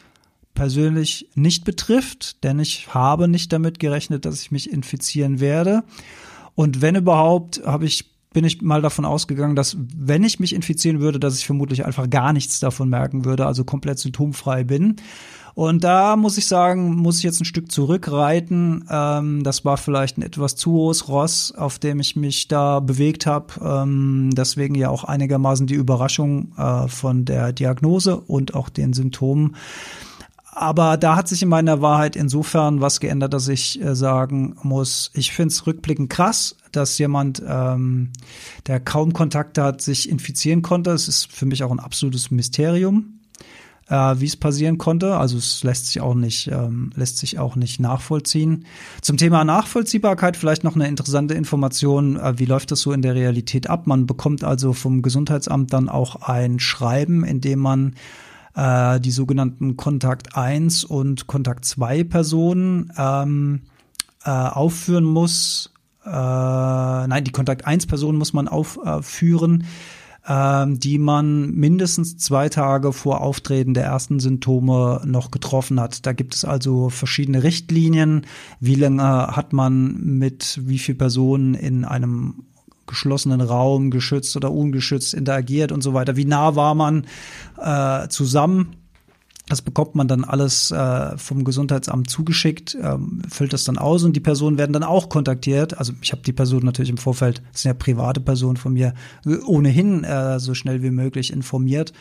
persönlich 0.54 1.30
nicht 1.36 1.66
betrifft, 1.66 2.44
denn 2.44 2.60
ich 2.60 2.94
habe 2.94 3.28
nicht 3.28 3.52
damit 3.52 3.80
gerechnet, 3.80 4.26
dass 4.26 4.42
ich 4.42 4.52
mich 4.52 4.72
infizieren 4.72 5.40
werde. 5.40 5.84
Und 6.56 6.82
wenn 6.82 6.96
überhaupt, 6.96 7.62
habe 7.66 7.86
ich 7.86 8.14
bin 8.34 8.46
ich 8.46 8.62
mal 8.62 8.82
davon 8.82 9.06
ausgegangen, 9.06 9.56
dass 9.56 9.78
wenn 9.96 10.24
ich 10.24 10.40
mich 10.40 10.54
infizieren 10.54 11.00
würde, 11.00 11.20
dass 11.20 11.38
ich 11.38 11.46
vermutlich 11.46 11.86
einfach 11.86 12.10
gar 12.10 12.34
nichts 12.34 12.60
davon 12.60 12.90
merken 12.90 13.26
würde, 13.26 13.46
also 13.46 13.64
komplett 13.64 14.00
symptomfrei 14.00 14.64
bin. 14.64 14.96
Und 15.56 15.84
da 15.84 16.16
muss 16.16 16.40
ich 16.40 16.48
sagen, 16.48 16.96
muss 16.96 17.20
ich 17.20 17.24
jetzt 17.24 17.40
ein 17.40 17.46
Stück 17.46 17.72
zurückreiten. 17.72 18.86
Ähm, 18.90 19.44
das 19.44 19.64
war 19.64 19.78
vielleicht 19.78 20.18
ein 20.18 20.24
etwas 20.24 20.56
zu 20.56 20.72
hohes 20.72 21.08
Ross, 21.08 21.54
auf 21.56 21.78
dem 21.78 22.00
ich 22.00 22.16
mich 22.16 22.48
da 22.48 22.80
bewegt 22.80 23.28
habe. 23.28 23.54
Ähm, 23.64 24.32
deswegen 24.34 24.74
ja 24.74 24.90
auch 24.90 25.04
einigermaßen 25.04 25.68
die 25.68 25.76
Überraschung 25.76 26.54
äh, 26.58 26.88
von 26.88 27.26
der 27.26 27.54
Diagnose 27.54 28.18
und 28.18 28.56
auch 28.56 28.70
den 28.70 28.94
Symptomen. 28.94 29.56
Aber 30.56 30.98
da 30.98 31.16
hat 31.16 31.28
sich 31.28 31.42
in 31.42 31.50
meiner 31.50 31.82
Wahrheit 31.82 32.16
insofern 32.16 32.80
was 32.80 33.00
geändert, 33.00 33.34
dass 33.34 33.48
ich 33.48 33.82
äh, 33.82 33.96
sagen 33.96 34.56
muss, 34.62 35.10
ich 35.16 35.32
finde 35.32 35.52
es 35.52 35.66
rückblickend 35.66 36.12
krass, 36.12 36.56
dass 36.72 36.98
jemand, 37.00 37.42
ähm, 37.48 38.12
der 38.68 38.80
kaum 38.80 39.14
Kontakte 39.14 39.64
hat, 39.64 39.82
sich 39.82 40.08
infizieren 40.08 40.62
konnte. 40.62 40.92
Es 40.92 41.08
ist 41.08 41.32
für 41.32 41.48
mich 41.48 41.64
auch 41.64 41.72
ein 41.72 41.80
absolutes 41.80 42.30
Mysterium, 42.30 43.20
äh, 43.90 43.96
wie 44.20 44.28
es 44.28 44.36
passieren 44.36 44.78
konnte. 44.78 45.18
Also 45.18 45.40
es 45.40 45.64
lässt 45.64 45.88
sich 45.88 46.02
auch 46.02 46.14
nicht, 46.14 46.50
ähm, 46.50 46.92
lässt 46.94 47.18
sich 47.18 47.40
auch 47.40 47.56
nicht 47.56 47.80
nachvollziehen. 47.80 48.66
Zum 49.02 49.18
Thema 49.18 49.44
Nachvollziehbarkeit 49.44 50.38
vielleicht 50.38 50.64
noch 50.64 50.76
eine 50.76 50.88
interessante 50.88 51.34
Information. 51.34 52.16
Äh, 52.16 52.38
wie 52.38 52.46
läuft 52.46 52.70
das 52.70 52.82
so 52.82 52.92
in 52.92 53.02
der 53.02 53.16
Realität 53.16 53.72
ab? 53.72 53.88
Man 53.88 54.06
bekommt 54.06 54.44
also 54.44 54.74
vom 54.74 55.02
Gesundheitsamt 55.02 55.74
dann 55.74 55.90
auch 55.90 56.22
ein 56.22 56.60
Schreiben, 56.60 57.24
in 57.24 57.42
dem 57.42 57.58
man 57.58 57.96
äh, 58.56 59.00
die 59.00 59.12
sogenannten 59.12 59.78
Kontakt 59.78 60.36
1 60.36 60.84
und 60.84 61.28
Kontakt 61.28 61.66
2 61.66 62.04
Personen 62.04 62.92
ähm, 62.98 63.62
äh, 64.24 64.30
aufführen 64.30 65.06
muss. 65.06 65.72
Äh, 66.06 66.10
nein, 66.10 67.24
die 67.24 67.32
Kontakt 67.32 67.66
1 67.66 67.88
Person 67.88 68.18
muss 68.18 68.34
man 68.34 68.48
aufführen, 68.48 69.66
äh, 70.26 70.66
die 70.68 70.98
man 70.98 71.52
mindestens 71.52 72.18
zwei 72.18 72.50
Tage 72.50 72.94
vor 72.94 73.22
Auftreten 73.22 73.74
der 73.74 73.86
ersten 73.86 74.20
Symptome 74.20 75.02
noch 75.06 75.32
getroffen 75.32 75.80
hat. 75.80 76.06
Da 76.06 76.14
gibt 76.14 76.36
es 76.36 76.46
also 76.46 76.90
verschiedene 76.90 77.44
Richtlinien. 77.44 78.26
Wie 78.60 78.76
lange 78.76 79.04
hat 79.04 79.54
man 79.54 79.98
mit 80.02 80.60
wie 80.64 80.80
viel 80.80 80.96
Personen 80.96 81.54
in 81.54 81.86
einem 81.86 82.46
geschlossenen 82.94 83.42
Raum, 83.42 83.90
geschützt 83.90 84.38
oder 84.38 84.52
ungeschützt 84.52 85.16
interagiert 85.16 85.72
und 85.72 85.82
so 85.82 85.96
weiter. 85.96 86.16
Wie 86.16 86.26
nah 86.26 86.56
war 86.56 86.76
man 86.76 87.08
äh, 87.60 88.08
zusammen? 88.08 88.76
Das 89.50 89.62
bekommt 89.62 89.96
man 89.96 90.08
dann 90.08 90.24
alles 90.24 90.72
äh, 90.72 91.18
vom 91.18 91.44
Gesundheitsamt 91.44 92.10
zugeschickt, 92.10 92.78
ähm, 92.82 93.24
füllt 93.30 93.52
das 93.52 93.66
dann 93.66 93.78
aus 93.78 94.04
und 94.04 94.16
die 94.16 94.22
Personen 94.22 94.58
werden 94.58 94.72
dann 94.72 94.84
auch 94.84 95.10
kontaktiert. 95.10 95.78
Also 95.78 95.94
ich 96.02 96.12
habe 96.12 96.22
die 96.22 96.32
Person 96.34 96.64
natürlich 96.64 96.92
im 96.92 96.98
Vorfeld, 96.98 97.42
das 97.52 97.64
sind 97.64 97.70
ja 97.70 97.74
private 97.74 98.22
Personen 98.22 98.58
von 98.58 98.74
mir, 98.74 98.94
ohnehin 99.46 100.04
äh, 100.04 100.40
so 100.40 100.54
schnell 100.54 100.82
wie 100.82 100.92
möglich 100.92 101.34
informiert. 101.34 101.94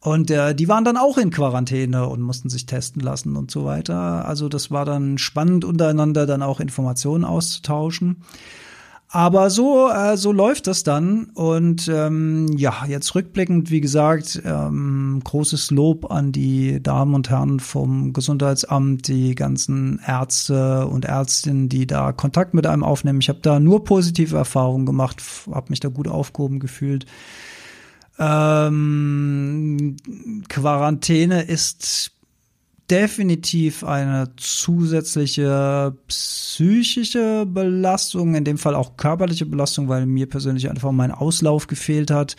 Und 0.00 0.30
äh, 0.30 0.54
die 0.54 0.68
waren 0.68 0.84
dann 0.84 0.96
auch 0.96 1.18
in 1.18 1.30
Quarantäne 1.30 2.06
und 2.06 2.20
mussten 2.20 2.48
sich 2.48 2.66
testen 2.66 3.02
lassen 3.02 3.34
und 3.34 3.50
so 3.50 3.64
weiter. 3.64 4.26
Also 4.28 4.48
das 4.48 4.70
war 4.70 4.84
dann 4.84 5.18
spannend, 5.18 5.64
untereinander 5.64 6.26
dann 6.26 6.42
auch 6.42 6.60
Informationen 6.60 7.24
auszutauschen. 7.24 8.22
Aber 9.10 9.48
so, 9.48 9.88
äh, 9.88 10.18
so 10.18 10.32
läuft 10.32 10.66
das 10.66 10.82
dann. 10.82 11.30
Und 11.32 11.88
ähm, 11.88 12.46
ja, 12.56 12.84
jetzt 12.86 13.14
rückblickend, 13.14 13.70
wie 13.70 13.80
gesagt, 13.80 14.42
ähm, 14.44 15.22
großes 15.24 15.70
Lob 15.70 16.10
an 16.10 16.30
die 16.30 16.82
Damen 16.82 17.14
und 17.14 17.30
Herren 17.30 17.58
vom 17.58 18.12
Gesundheitsamt, 18.12 19.08
die 19.08 19.34
ganzen 19.34 19.98
Ärzte 20.06 20.86
und 20.86 21.06
Ärztinnen, 21.06 21.70
die 21.70 21.86
da 21.86 22.12
Kontakt 22.12 22.52
mit 22.52 22.66
einem 22.66 22.84
aufnehmen. 22.84 23.20
Ich 23.22 23.30
habe 23.30 23.40
da 23.40 23.58
nur 23.60 23.84
positive 23.84 24.36
Erfahrungen 24.36 24.84
gemacht, 24.84 25.22
habe 25.50 25.70
mich 25.70 25.80
da 25.80 25.88
gut 25.88 26.06
aufgehoben 26.06 26.60
gefühlt. 26.60 27.06
Ähm, 28.18 29.96
Quarantäne 30.48 31.42
ist 31.42 32.17
definitiv 32.90 33.84
eine 33.84 34.30
zusätzliche 34.36 35.94
psychische 36.06 37.46
Belastung, 37.46 38.34
in 38.34 38.44
dem 38.44 38.58
Fall 38.58 38.74
auch 38.74 38.96
körperliche 38.96 39.46
Belastung, 39.46 39.88
weil 39.88 40.06
mir 40.06 40.28
persönlich 40.28 40.70
einfach 40.70 40.92
mein 40.92 41.10
Auslauf 41.10 41.66
gefehlt 41.66 42.10
hat. 42.10 42.36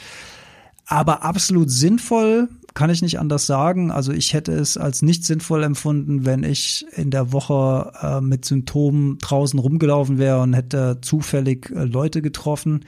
Aber 0.85 1.23
absolut 1.23 1.69
sinnvoll 1.69 2.49
kann 2.73 2.89
ich 2.89 3.01
nicht 3.01 3.19
anders 3.19 3.45
sagen. 3.45 3.91
Also 3.91 4.11
ich 4.11 4.33
hätte 4.33 4.53
es 4.53 4.75
als 4.75 5.01
nicht 5.03 5.23
sinnvoll 5.23 5.63
empfunden, 5.63 6.25
wenn 6.25 6.43
ich 6.43 6.85
in 6.95 7.11
der 7.11 7.31
Woche 7.31 7.91
äh, 8.01 8.21
mit 8.21 8.45
Symptomen 8.45 9.19
draußen 9.19 9.59
rumgelaufen 9.59 10.17
wäre 10.17 10.41
und 10.41 10.53
hätte 10.53 10.97
zufällig 11.01 11.69
äh, 11.69 11.83
Leute 11.83 12.21
getroffen 12.21 12.85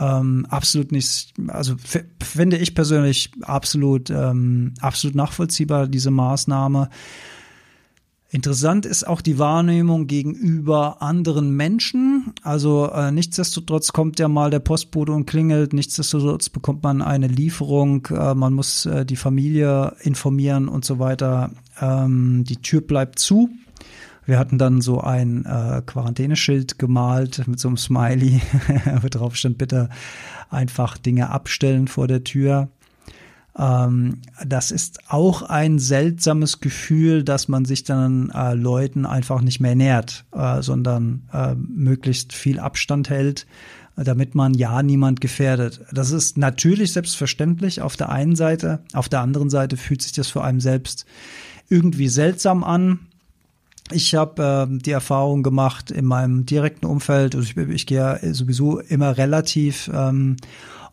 ähm, 0.00 0.46
absolut 0.48 0.92
nicht, 0.92 1.34
also 1.48 1.76
finde 2.22 2.56
ich 2.56 2.74
persönlich 2.74 3.30
absolut, 3.42 4.10
ähm, 4.10 4.72
absolut 4.80 5.14
nachvollziehbar, 5.14 5.86
diese 5.86 6.10
Maßnahme. 6.10 6.88
Interessant 8.32 8.86
ist 8.86 9.06
auch 9.06 9.20
die 9.22 9.40
Wahrnehmung 9.40 10.06
gegenüber 10.06 11.02
anderen 11.02 11.56
Menschen. 11.56 12.32
Also 12.42 12.88
äh, 12.88 13.10
nichtsdestotrotz 13.10 13.92
kommt 13.92 14.20
ja 14.20 14.28
mal 14.28 14.50
der 14.50 14.60
Postbote 14.60 15.10
und 15.10 15.26
klingelt, 15.26 15.72
nichtsdestotrotz 15.72 16.48
bekommt 16.48 16.84
man 16.84 17.02
eine 17.02 17.26
Lieferung, 17.26 18.06
äh, 18.06 18.34
man 18.34 18.54
muss 18.54 18.86
äh, 18.86 19.04
die 19.04 19.16
Familie 19.16 19.96
informieren 20.02 20.68
und 20.68 20.84
so 20.84 21.00
weiter. 21.00 21.50
Ähm, 21.80 22.44
die 22.44 22.58
Tür 22.58 22.82
bleibt 22.82 23.18
zu. 23.18 23.50
Wir 24.30 24.38
hatten 24.38 24.58
dann 24.58 24.80
so 24.80 25.00
ein 25.00 25.44
äh, 25.44 25.82
Quarantäneschild 25.84 26.78
gemalt 26.78 27.48
mit 27.48 27.58
so 27.58 27.66
einem 27.66 27.76
Smiley, 27.76 28.40
wo 29.02 29.08
drauf 29.08 29.34
stand, 29.34 29.58
bitte 29.58 29.88
einfach 30.50 30.98
Dinge 30.98 31.30
abstellen 31.30 31.88
vor 31.88 32.06
der 32.06 32.22
Tür. 32.22 32.68
Ähm, 33.58 34.18
das 34.46 34.70
ist 34.70 35.00
auch 35.08 35.42
ein 35.42 35.80
seltsames 35.80 36.60
Gefühl, 36.60 37.24
dass 37.24 37.48
man 37.48 37.64
sich 37.64 37.82
dann 37.82 38.30
äh, 38.30 38.54
Leuten 38.54 39.04
einfach 39.04 39.40
nicht 39.40 39.58
mehr 39.58 39.74
nähert, 39.74 40.24
äh, 40.30 40.62
sondern 40.62 41.28
äh, 41.32 41.56
möglichst 41.56 42.32
viel 42.32 42.60
Abstand 42.60 43.10
hält, 43.10 43.48
damit 43.96 44.36
man 44.36 44.54
ja 44.54 44.80
niemand 44.84 45.20
gefährdet. 45.20 45.80
Das 45.92 46.12
ist 46.12 46.38
natürlich 46.38 46.92
selbstverständlich 46.92 47.82
auf 47.82 47.96
der 47.96 48.10
einen 48.10 48.36
Seite, 48.36 48.84
auf 48.92 49.08
der 49.08 49.22
anderen 49.22 49.50
Seite 49.50 49.76
fühlt 49.76 50.02
sich 50.02 50.12
das 50.12 50.28
für 50.28 50.44
einen 50.44 50.60
selbst 50.60 51.04
irgendwie 51.68 52.08
seltsam 52.08 52.62
an 52.62 53.00
ich 53.92 54.14
habe 54.14 54.68
äh, 54.70 54.78
die 54.78 54.90
Erfahrung 54.90 55.42
gemacht 55.42 55.90
in 55.90 56.04
meinem 56.04 56.46
direkten 56.46 56.86
Umfeld, 56.86 57.34
also 57.34 57.48
ich, 57.48 57.56
ich 57.56 57.86
gehe 57.86 57.98
ja 57.98 58.34
sowieso 58.34 58.80
immer 58.80 59.16
relativ 59.16 59.90
ähm, 59.94 60.36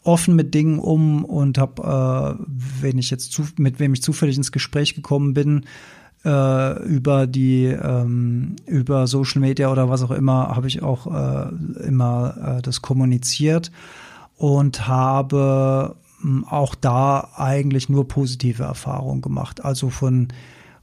offen 0.03 0.35
mit 0.35 0.53
Dingen 0.53 0.79
um 0.79 1.25
und 1.25 1.57
habe, 1.57 2.37
äh, 2.39 2.43
wenn 2.81 2.97
ich 2.97 3.09
jetzt 3.09 3.31
zu, 3.31 3.45
mit 3.57 3.79
wem 3.79 3.93
ich 3.93 4.01
zufällig 4.01 4.37
ins 4.37 4.51
Gespräch 4.51 4.95
gekommen 4.95 5.33
bin, 5.33 5.65
äh, 6.25 6.83
über 6.83 7.27
die 7.27 7.65
ähm, 7.65 8.55
über 8.65 9.07
Social 9.07 9.41
Media 9.41 9.71
oder 9.71 9.89
was 9.89 10.03
auch 10.03 10.11
immer 10.11 10.55
habe 10.55 10.67
ich 10.67 10.81
auch 10.81 11.07
äh, 11.07 11.85
immer 11.85 12.57
äh, 12.57 12.61
das 12.61 12.81
kommuniziert 12.81 13.71
und 14.37 14.87
habe 14.87 15.95
auch 16.49 16.73
da 16.73 17.29
eigentlich 17.35 17.89
nur 17.89 18.07
positive 18.07 18.63
Erfahrungen 18.63 19.21
gemacht. 19.21 19.63
Also 19.63 19.89
von 19.91 20.29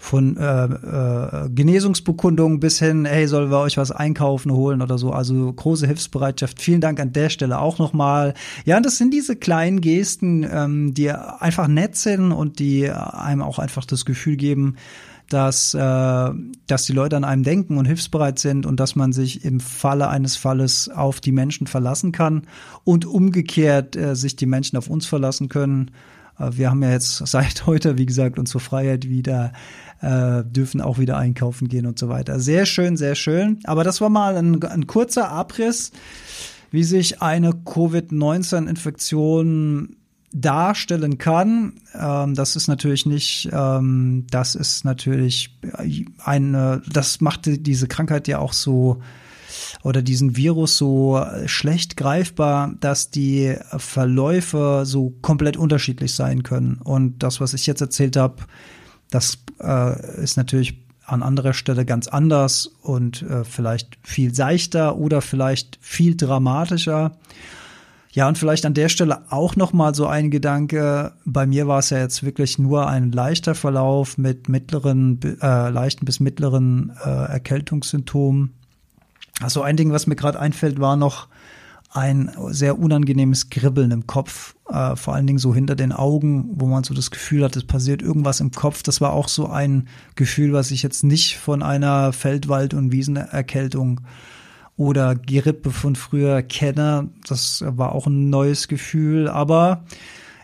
von 0.05 0.37
äh, 0.37 0.65
äh, 0.65 1.49
Genesungsbekundungen 1.49 2.61
bis 2.61 2.79
hin, 2.79 3.07
hey, 3.07 3.27
sollen 3.27 3.51
wir 3.51 3.61
euch 3.61 3.79
was 3.79 3.91
einkaufen, 3.91 4.53
holen 4.53 4.83
oder 4.83 4.99
so. 4.99 5.13
Also 5.13 5.51
große 5.51 5.87
Hilfsbereitschaft. 5.87 6.61
Vielen 6.61 6.83
Dank 6.83 7.01
an 7.01 7.15
der 7.15 7.31
Stelle 7.31 7.59
auch 7.59 7.79
nochmal. 7.79 8.35
Ja, 8.67 8.77
und 8.77 8.85
das 8.85 8.99
sind 8.99 9.15
diese 9.15 9.35
kleinen 9.35 9.81
Gesten, 9.81 10.47
ähm, 10.49 10.93
die 10.93 11.11
einfach 11.11 11.69
nett 11.69 11.97
sind 11.97 12.33
und 12.33 12.59
die 12.59 12.91
einem 12.91 13.41
auch 13.41 13.59
einfach 13.59 13.87
das 13.87 14.05
Gefühl 14.05 14.37
geben, 14.37 14.77
dass, 15.31 15.73
äh, 15.73 16.31
dass 16.67 16.85
die 16.85 16.93
Leute 16.93 17.17
an 17.17 17.25
einem 17.25 17.43
denken 17.43 17.79
und 17.79 17.87
hilfsbereit 17.87 18.39
sind 18.39 18.67
und 18.67 18.81
dass 18.81 18.97
man 18.97 19.15
sich 19.15 19.43
im 19.43 19.59
Falle 19.59 20.09
eines 20.09 20.37
Falles 20.37 20.91
auf 20.91 21.21
die 21.21 21.33
Menschen 21.33 21.67
verlassen 21.67 22.13
kann 22.13 22.43
und 22.85 23.07
umgekehrt 23.07 23.97
äh, 23.97 24.15
sich 24.15 24.37
die 24.37 24.45
Menschen 24.45 24.77
auf 24.77 24.91
uns 24.91 25.07
verlassen 25.07 25.49
können. 25.49 25.93
Äh, 26.39 26.51
wir 26.53 26.71
haben 26.71 26.83
ja 26.83 26.91
jetzt 26.91 27.19
seit 27.27 27.67
heute, 27.67 27.99
wie 27.99 28.07
gesagt, 28.07 28.39
unsere 28.39 28.61
Freiheit 28.61 29.09
wieder, 29.09 29.53
äh, 30.01 30.45
dürfen 30.45 30.81
auch 30.81 30.99
wieder 30.99 31.17
einkaufen 31.17 31.69
gehen 31.69 31.87
und 31.87 31.99
so 31.99 32.09
weiter. 32.09 32.39
Sehr 32.41 32.67
schön, 32.67 32.97
sehr 32.97 33.15
schön. 33.15 33.61
Aber 33.65 33.85
das 33.85 34.01
war 34.01 34.11
mal 34.11 34.37
ein, 34.37 34.61
ein 34.63 34.87
kurzer 34.87 35.31
Abriss, 35.31 35.93
wie 36.71 36.85
sich 36.85 37.23
eine 37.23 37.53
Covid-19-Infektion 37.53 39.97
darstellen 40.35 41.19
kann. 41.19 41.75
Ähm, 41.95 42.35
das 42.35 42.57
ist 42.57 42.69
natürlich 42.69 43.07
nicht, 43.07 43.49
ähm, 43.53 44.27
das 44.31 44.57
ist 44.57 44.85
natürlich 44.85 45.57
eine, 46.19 46.83
das 46.91 47.21
macht 47.21 47.43
diese 47.47 47.87
Krankheit 47.87 48.29
ja 48.29 48.41
auch 48.41 48.53
so 48.53 49.01
oder 49.85 50.03
diesen 50.03 50.35
Virus 50.35 50.79
so 50.79 51.23
schlecht 51.45 51.97
greifbar, 51.97 52.75
dass 52.81 53.11
die 53.11 53.55
Verläufe 53.77 54.83
so 54.85 55.11
komplett 55.21 55.59
unterschiedlich 55.59 56.15
sein 56.15 56.43
können. 56.43 56.81
Und 56.83 57.23
das, 57.23 57.41
was 57.41 57.53
ich 57.53 57.67
jetzt 57.67 57.83
erzählt 57.83 58.17
habe, 58.17 58.37
das 59.11 59.39
äh, 59.63 60.23
ist 60.23 60.39
natürlich 60.39 60.83
an 61.07 61.23
anderer 61.23 61.53
Stelle 61.53 61.85
ganz 61.85 62.09
anders 62.09 62.67
und 62.81 63.23
äh, 63.25 63.45
vielleicht 63.45 63.99
viel 64.03 64.35
seichter 64.35 64.97
oder 64.97 65.21
vielleicht 65.21 65.79
viel 65.83 66.17
dramatischer. 66.17 67.13
Ja, 68.11 68.27
und 68.27 68.39
vielleicht 68.39 68.65
an 68.65 68.73
der 68.73 68.89
Stelle 68.89 69.31
auch 69.31 69.55
noch 69.55 69.75
mal 69.75 69.95
so 69.95 70.07
ein 70.07 70.31
Gedanke. 70.31 71.13
Bei 71.27 71.47
mir 71.47 71.69
war 71.69 71.81
es 71.81 71.91
ja 71.91 71.99
jetzt 71.99 72.23
wirklich 72.23 72.59
nur 72.59 72.89
ein 72.89 73.13
leichter 73.13 73.55
Verlauf 73.55 74.17
mit 74.17 74.49
mittleren, 74.49 75.21
äh, 75.43 75.69
leichten 75.69 76.07
bis 76.07 76.21
mittleren 76.21 76.93
äh, 77.05 77.11
Erkältungssymptomen. 77.11 78.55
Also 79.41 79.63
ein 79.63 79.77
Ding, 79.77 79.93
was 79.93 80.07
mir 80.07 80.17
gerade 80.17 80.39
einfällt, 80.39 80.81
war 80.81 80.97
noch 80.97 81.29
ein 81.95 82.33
sehr 82.49 82.79
unangenehmes 82.79 83.51
Kribbeln 83.51 83.93
im 83.93 84.07
Kopf, 84.09 84.57
äh, 84.69 84.97
vor 84.97 85.15
allen 85.15 85.29
Dingen 85.29 85.39
so 85.39 85.55
hinter 85.55 85.77
den 85.77 85.93
Augen, 85.93 86.51
wo 86.55 86.67
man 86.67 86.83
so 86.83 86.93
das 86.93 87.13
Gefühl 87.13 87.45
hat, 87.45 87.55
es 87.55 87.65
passiert 87.65 88.03
irgendwas 88.03 88.41
im 88.41 88.51
Kopf. 88.51 88.83
Das 88.83 89.01
war 89.01 89.13
auch 89.13 89.29
so 89.29 89.49
ein 89.49 89.87
Gefühl, 90.17 90.53
was 90.53 90.73
ich 90.73 90.83
jetzt 90.83 91.05
nicht 91.05 91.39
von 91.39 91.63
einer 91.63 92.13
Feldwald- 92.13 92.75
und 92.75 92.91
Wiesenerkältung 92.91 94.01
oder 94.77 95.15
Grippe 95.15 95.71
von 95.71 95.95
früher 95.95 96.43
kenne. 96.43 97.11
Das 97.29 97.63
war 97.65 97.93
auch 97.93 98.09
ein 98.09 98.29
neues 98.29 98.67
Gefühl, 98.67 99.29
aber 99.29 99.85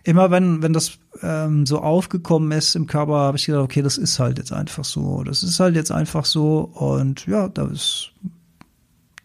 immer 0.04 0.30
wenn, 0.30 0.62
wenn 0.62 0.72
das 0.72 0.98
ähm, 1.20 1.66
so 1.66 1.80
aufgekommen 1.80 2.52
ist 2.52 2.76
im 2.76 2.86
Körper, 2.86 3.14
habe 3.14 3.38
ich 3.38 3.46
gedacht, 3.46 3.64
okay, 3.64 3.82
das 3.82 3.98
ist 3.98 4.20
halt 4.20 4.38
jetzt 4.38 4.52
einfach 4.52 4.84
so. 4.84 5.24
Das 5.24 5.42
ist 5.42 5.58
halt 5.58 5.74
jetzt 5.74 5.90
einfach 5.90 6.24
so 6.24 6.60
und 6.60 7.26
ja, 7.26 7.48
da 7.48 7.66
ist 7.66 8.12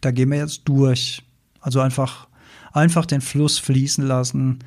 da 0.05 0.11
gehen 0.11 0.29
wir 0.29 0.37
jetzt 0.37 0.61
durch. 0.65 1.23
Also 1.61 1.79
einfach, 1.79 2.27
einfach 2.73 3.07
den 3.07 3.21
Fluss 3.21 3.57
fließen 3.57 4.05
lassen, 4.05 4.59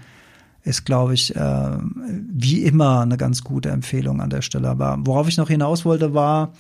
ist, 0.65 0.85
glaube 0.85 1.15
ich, 1.15 1.35
äh, 1.37 1.79
wie 2.31 2.63
immer 2.65 3.01
eine 3.01 3.17
ganz 3.17 3.45
gute 3.45 3.71
Empfehlung 3.71 4.21
an 4.21 4.31
der 4.31 4.43
Stelle. 4.43 4.69
Aber 4.69 4.99
worauf 5.01 5.29
ich 5.29 5.37
noch 5.37 5.49
hinaus 5.49 5.85
wollte, 5.85 6.13
war, 6.13 6.53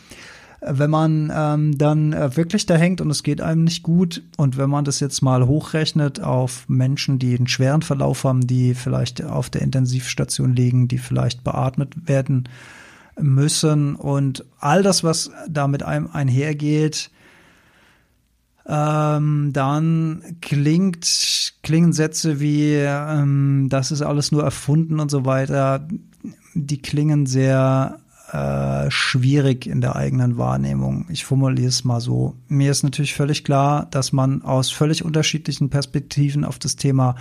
wenn 0.60 0.90
man 0.90 1.32
ähm, 1.34 1.76
dann 1.76 2.12
äh, 2.12 2.36
wirklich 2.36 2.66
da 2.66 2.76
hängt 2.76 3.00
und 3.00 3.10
es 3.10 3.24
geht 3.24 3.40
einem 3.40 3.64
nicht 3.64 3.82
gut 3.82 4.22
und 4.36 4.56
wenn 4.56 4.70
man 4.70 4.84
das 4.84 5.00
jetzt 5.00 5.22
mal 5.22 5.46
hochrechnet 5.46 6.20
auf 6.20 6.68
Menschen, 6.68 7.18
die 7.18 7.36
einen 7.36 7.48
schweren 7.48 7.82
Verlauf 7.82 8.24
haben, 8.24 8.46
die 8.46 8.74
vielleicht 8.74 9.24
auf 9.24 9.50
der 9.50 9.62
Intensivstation 9.62 10.54
liegen, 10.54 10.88
die 10.88 10.98
vielleicht 10.98 11.44
beatmet 11.44 12.08
werden 12.08 12.48
müssen 13.20 13.96
und 13.96 14.44
all 14.58 14.82
das, 14.82 15.04
was 15.04 15.30
da 15.48 15.68
mit 15.68 15.82
einem 15.82 16.08
einhergeht, 16.12 17.10
ähm, 18.68 19.50
dann 19.54 20.22
klingt, 20.42 21.54
klingen 21.62 21.92
Sätze 21.92 22.38
wie, 22.38 22.74
ähm, 22.74 23.68
das 23.70 23.90
ist 23.90 24.02
alles 24.02 24.30
nur 24.30 24.44
erfunden 24.44 25.00
und 25.00 25.10
so 25.10 25.24
weiter, 25.24 25.88
die 26.54 26.82
klingen 26.82 27.24
sehr 27.24 27.98
äh, 28.32 28.90
schwierig 28.90 29.66
in 29.66 29.80
der 29.80 29.96
eigenen 29.96 30.36
Wahrnehmung. 30.36 31.06
Ich 31.08 31.24
formuliere 31.24 31.68
es 31.68 31.84
mal 31.84 32.00
so. 32.00 32.34
Mir 32.48 32.70
ist 32.70 32.82
natürlich 32.82 33.14
völlig 33.14 33.42
klar, 33.42 33.86
dass 33.90 34.12
man 34.12 34.42
aus 34.42 34.70
völlig 34.70 35.02
unterschiedlichen 35.02 35.70
Perspektiven 35.70 36.44
auf 36.44 36.58
das 36.58 36.76
Thema 36.76 37.14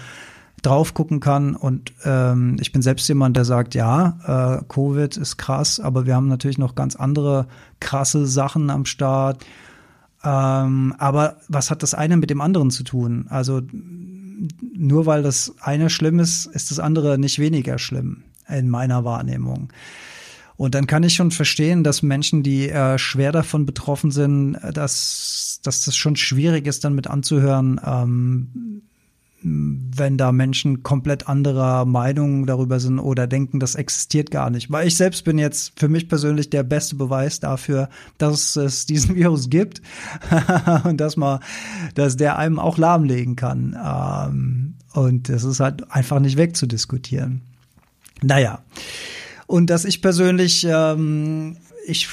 drauf 0.63 0.93
gucken 0.93 1.21
kann. 1.21 1.55
Und 1.55 1.93
ähm, 2.03 2.57
ich 2.59 2.73
bin 2.73 2.81
selbst 2.81 3.07
jemand, 3.07 3.37
der 3.37 3.45
sagt, 3.45 3.73
ja, 3.73 4.57
äh, 4.59 4.63
Covid 4.67 5.15
ist 5.15 5.37
krass, 5.37 5.79
aber 5.79 6.05
wir 6.05 6.15
haben 6.15 6.27
natürlich 6.27 6.57
noch 6.57 6.75
ganz 6.75 6.97
andere 6.97 7.47
krasse 7.79 8.25
Sachen 8.27 8.69
am 8.69 8.85
Start. 8.85 9.45
Ähm, 10.27 10.93
aber 10.97 11.37
was 11.47 11.71
hat 11.71 11.83
das 11.83 11.93
eine 11.93 12.17
mit 12.17 12.29
dem 12.29 12.41
anderen 12.41 12.69
zu 12.69 12.83
tun? 12.83 13.27
Also 13.29 13.61
nur 14.73 15.05
weil 15.05 15.23
das 15.23 15.55
eine 15.61 15.89
schlimm 15.89 16.19
ist, 16.19 16.47
ist 16.47 16.69
das 16.69 16.79
andere 16.79 17.17
nicht 17.17 17.39
weniger 17.39 17.79
schlimm 17.79 18.23
in 18.49 18.69
meiner 18.69 19.05
Wahrnehmung. 19.05 19.71
Und 20.57 20.75
dann 20.75 20.85
kann 20.87 21.03
ich 21.03 21.13
schon 21.13 21.31
verstehen, 21.31 21.83
dass 21.83 22.01
Menschen, 22.01 22.43
die 22.43 22.69
äh, 22.69 22.97
schwer 22.97 23.31
davon 23.31 23.65
betroffen 23.65 24.11
sind, 24.11 24.57
dass, 24.73 25.59
dass 25.63 25.85
das 25.85 25.95
schon 25.95 26.15
schwierig 26.15 26.67
ist, 26.67 26.83
dann 26.83 26.95
mit 26.95 27.07
anzuhören, 27.07 27.79
ähm, 27.85 28.81
wenn 29.43 30.17
da 30.17 30.31
Menschen 30.31 30.81
komplett 30.83 31.27
anderer 31.27 31.85
Meinung 31.85 32.47
darüber 32.47 32.79
sind 32.79 32.99
oder 32.99 33.27
denken, 33.27 33.59
das 33.59 33.75
existiert 33.75 34.31
gar 34.31 34.49
nicht. 34.49 34.71
Weil 34.71 34.87
ich 34.87 34.95
selbst 34.95 35.23
bin 35.25 35.37
jetzt 35.37 35.79
für 35.79 35.87
mich 35.87 36.09
persönlich 36.09 36.49
der 36.49 36.63
beste 36.63 36.95
Beweis 36.95 37.39
dafür, 37.39 37.89
dass 38.17 38.55
es 38.55 38.85
diesen 38.85 39.15
Virus 39.15 39.49
gibt 39.49 39.81
und 40.83 40.97
dass 40.97 41.17
man, 41.17 41.39
dass 41.93 42.17
der 42.17 42.37
einem 42.37 42.59
auch 42.59 42.77
lahmlegen 42.77 43.35
kann. 43.35 43.77
Ähm, 43.83 44.73
und 44.93 45.29
das 45.29 45.43
ist 45.43 45.59
halt 45.59 45.91
einfach 45.91 46.19
nicht 46.19 46.37
wegzudiskutieren. 46.37 47.41
Naja. 48.23 48.63
Und 49.45 49.69
dass 49.69 49.85
ich 49.85 50.01
persönlich, 50.01 50.65
ähm, 50.69 51.57
ich, 51.85 52.09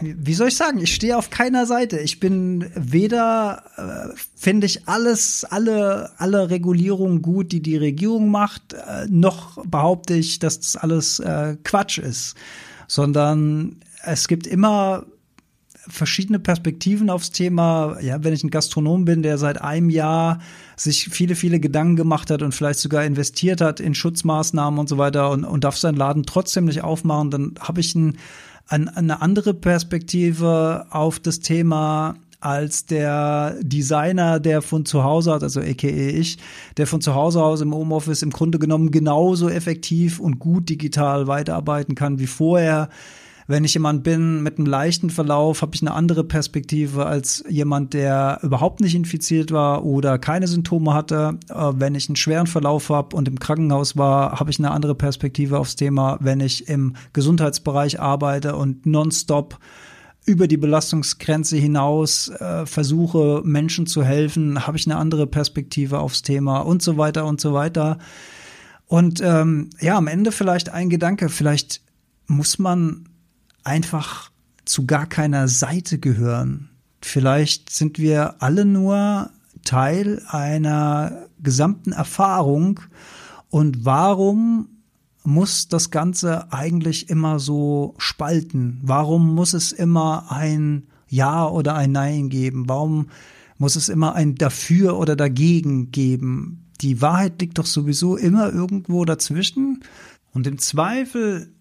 wie 0.00 0.34
soll 0.34 0.48
ich 0.48 0.56
sagen, 0.56 0.78
ich 0.78 0.94
stehe 0.94 1.16
auf 1.16 1.30
keiner 1.30 1.64
Seite. 1.64 1.98
Ich 2.00 2.20
bin 2.20 2.70
weder 2.74 3.64
äh, 3.76 4.14
finde 4.36 4.66
ich 4.66 4.86
alles, 4.86 5.44
alle, 5.44 6.10
alle 6.18 6.50
Regulierungen 6.50 7.22
gut, 7.22 7.50
die 7.52 7.62
die 7.62 7.78
Regierung 7.78 8.30
macht, 8.30 8.74
äh, 8.74 9.06
noch 9.08 9.64
behaupte 9.64 10.14
ich, 10.14 10.38
dass 10.38 10.60
das 10.60 10.76
alles 10.76 11.18
äh, 11.20 11.56
Quatsch 11.64 11.98
ist, 11.98 12.34
sondern 12.88 13.76
es 14.04 14.28
gibt 14.28 14.46
immer 14.46 15.06
verschiedene 15.88 16.38
Perspektiven 16.38 17.08
aufs 17.08 17.30
Thema. 17.30 17.98
Ja, 18.00 18.22
wenn 18.22 18.34
ich 18.34 18.44
ein 18.44 18.50
Gastronom 18.50 19.06
bin, 19.06 19.22
der 19.22 19.38
seit 19.38 19.62
einem 19.62 19.88
Jahr 19.88 20.40
sich 20.76 21.08
viele, 21.10 21.34
viele 21.34 21.58
Gedanken 21.58 21.96
gemacht 21.96 22.30
hat 22.30 22.42
und 22.42 22.54
vielleicht 22.54 22.80
sogar 22.80 23.04
investiert 23.04 23.62
hat 23.62 23.80
in 23.80 23.94
Schutzmaßnahmen 23.94 24.78
und 24.78 24.90
so 24.90 24.98
weiter 24.98 25.30
und, 25.30 25.44
und 25.44 25.64
darf 25.64 25.78
seinen 25.78 25.96
Laden 25.96 26.24
trotzdem 26.24 26.66
nicht 26.66 26.82
aufmachen, 26.82 27.30
dann 27.30 27.54
habe 27.60 27.80
ich 27.80 27.94
ein 27.94 28.18
ein, 28.70 28.88
eine 28.88 29.20
andere 29.20 29.52
Perspektive 29.52 30.86
auf 30.90 31.18
das 31.18 31.40
Thema 31.40 32.14
als 32.40 32.86
der 32.86 33.56
Designer, 33.60 34.40
der 34.40 34.62
von 34.62 34.86
zu 34.86 35.04
Hause 35.04 35.32
hat, 35.32 35.42
also 35.42 35.60
aka 35.60 35.88
ich, 35.88 36.38
der 36.78 36.86
von 36.86 37.02
zu 37.02 37.14
Hause 37.14 37.42
aus 37.42 37.60
im 37.60 37.74
Homeoffice 37.74 38.22
im 38.22 38.30
Grunde 38.30 38.58
genommen 38.58 38.90
genauso 38.90 39.50
effektiv 39.50 40.20
und 40.20 40.38
gut 40.38 40.70
digital 40.70 41.26
weiterarbeiten 41.26 41.94
kann 41.94 42.18
wie 42.18 42.26
vorher 42.26 42.88
wenn 43.50 43.64
ich 43.64 43.74
jemand 43.74 44.04
bin 44.04 44.44
mit 44.44 44.58
einem 44.58 44.66
leichten 44.66 45.10
Verlauf, 45.10 45.60
habe 45.60 45.74
ich 45.74 45.82
eine 45.82 45.92
andere 45.92 46.22
Perspektive 46.22 47.06
als 47.06 47.42
jemand, 47.48 47.94
der 47.94 48.38
überhaupt 48.42 48.80
nicht 48.80 48.94
infiziert 48.94 49.50
war 49.50 49.84
oder 49.84 50.20
keine 50.20 50.46
Symptome 50.46 50.94
hatte. 50.94 51.36
Äh, 51.48 51.72
wenn 51.74 51.96
ich 51.96 52.08
einen 52.08 52.14
schweren 52.14 52.46
Verlauf 52.46 52.90
habe 52.90 53.16
und 53.16 53.26
im 53.26 53.40
Krankenhaus 53.40 53.96
war, 53.96 54.38
habe 54.38 54.52
ich 54.52 54.60
eine 54.60 54.70
andere 54.70 54.94
Perspektive 54.94 55.58
aufs 55.58 55.74
Thema. 55.74 56.16
Wenn 56.20 56.38
ich 56.38 56.68
im 56.68 56.94
Gesundheitsbereich 57.12 57.98
arbeite 57.98 58.54
und 58.54 58.86
nonstop 58.86 59.58
über 60.26 60.46
die 60.46 60.56
Belastungsgrenze 60.56 61.56
hinaus 61.56 62.28
äh, 62.28 62.66
versuche, 62.66 63.42
Menschen 63.44 63.86
zu 63.86 64.04
helfen, 64.04 64.64
habe 64.64 64.76
ich 64.76 64.86
eine 64.86 64.96
andere 64.96 65.26
Perspektive 65.26 65.98
aufs 65.98 66.22
Thema 66.22 66.60
und 66.60 66.82
so 66.82 66.98
weiter 66.98 67.26
und 67.26 67.40
so 67.40 67.52
weiter. 67.52 67.98
Und 68.86 69.20
ähm, 69.20 69.70
ja, 69.80 69.96
am 69.96 70.06
Ende 70.06 70.30
vielleicht 70.30 70.68
ein 70.68 70.88
Gedanke, 70.88 71.28
vielleicht 71.28 71.80
muss 72.28 72.60
man 72.60 73.09
einfach 73.64 74.30
zu 74.64 74.86
gar 74.86 75.06
keiner 75.06 75.48
Seite 75.48 75.98
gehören. 75.98 76.70
Vielleicht 77.02 77.70
sind 77.70 77.98
wir 77.98 78.42
alle 78.42 78.64
nur 78.64 79.30
Teil 79.64 80.22
einer 80.28 81.28
gesamten 81.42 81.92
Erfahrung. 81.92 82.80
Und 83.48 83.84
warum 83.84 84.68
muss 85.22 85.68
das 85.68 85.90
Ganze 85.90 86.52
eigentlich 86.52 87.08
immer 87.08 87.38
so 87.38 87.94
spalten? 87.98 88.80
Warum 88.82 89.34
muss 89.34 89.54
es 89.54 89.72
immer 89.72 90.30
ein 90.30 90.86
Ja 91.08 91.46
oder 91.46 91.74
ein 91.74 91.92
Nein 91.92 92.28
geben? 92.28 92.68
Warum 92.68 93.10
muss 93.58 93.76
es 93.76 93.88
immer 93.88 94.14
ein 94.14 94.36
Dafür 94.36 94.98
oder 94.98 95.16
Dagegen 95.16 95.90
geben? 95.90 96.70
Die 96.80 97.02
Wahrheit 97.02 97.40
liegt 97.40 97.58
doch 97.58 97.66
sowieso 97.66 98.16
immer 98.16 98.52
irgendwo 98.52 99.04
dazwischen. 99.04 99.82
Und 100.32 100.46
im 100.46 100.58
Zweifel 100.58 101.52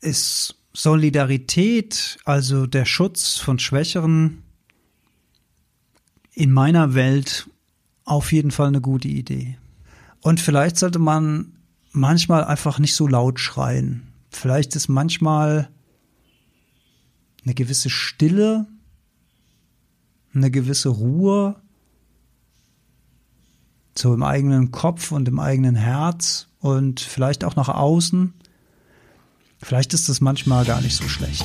ist 0.00 0.61
Solidarität, 0.72 2.18
also 2.24 2.66
der 2.66 2.84
Schutz 2.84 3.36
von 3.36 3.58
Schwächeren, 3.58 4.42
in 6.32 6.50
meiner 6.50 6.94
Welt 6.94 7.48
auf 8.04 8.32
jeden 8.32 8.50
Fall 8.50 8.68
eine 8.68 8.80
gute 8.80 9.08
Idee. 9.08 9.58
Und 10.20 10.40
vielleicht 10.40 10.78
sollte 10.78 10.98
man 10.98 11.52
manchmal 11.92 12.44
einfach 12.44 12.78
nicht 12.78 12.94
so 12.94 13.06
laut 13.06 13.38
schreien. 13.38 14.08
Vielleicht 14.30 14.74
ist 14.76 14.88
manchmal 14.88 15.68
eine 17.44 17.54
gewisse 17.54 17.90
Stille, 17.90 18.66
eine 20.34 20.50
gewisse 20.50 20.88
Ruhe, 20.88 21.56
so 23.96 24.14
im 24.14 24.22
eigenen 24.22 24.70
Kopf 24.70 25.12
und 25.12 25.28
im 25.28 25.38
eigenen 25.38 25.74
Herz 25.74 26.48
und 26.60 27.00
vielleicht 27.00 27.44
auch 27.44 27.56
nach 27.56 27.68
außen. 27.68 28.32
Vielleicht 29.62 29.94
ist 29.94 30.08
das 30.08 30.20
manchmal 30.20 30.64
gar 30.64 30.80
nicht 30.80 30.96
so 30.96 31.08
schlecht. 31.08 31.44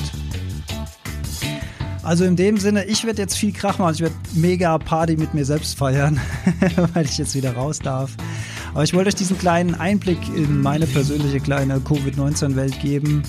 Also 2.02 2.24
in 2.24 2.36
dem 2.36 2.56
Sinne, 2.56 2.84
ich 2.84 3.04
werde 3.04 3.20
jetzt 3.20 3.36
viel 3.36 3.52
Krach 3.52 3.78
machen. 3.78 3.94
Ich 3.94 4.00
werde 4.00 4.14
mega 4.32 4.78
Party 4.78 5.16
mit 5.16 5.34
mir 5.34 5.44
selbst 5.44 5.76
feiern, 5.76 6.20
weil 6.94 7.04
ich 7.04 7.18
jetzt 7.18 7.34
wieder 7.34 7.52
raus 7.52 7.78
darf. 7.78 8.12
Aber 8.72 8.82
ich 8.82 8.94
wollte 8.94 9.08
euch 9.08 9.14
diesen 9.14 9.38
kleinen 9.38 9.74
Einblick 9.74 10.18
in 10.34 10.62
meine 10.62 10.86
persönliche 10.86 11.40
kleine 11.40 11.80
Covid-19-Welt 11.80 12.80
geben. 12.80 13.22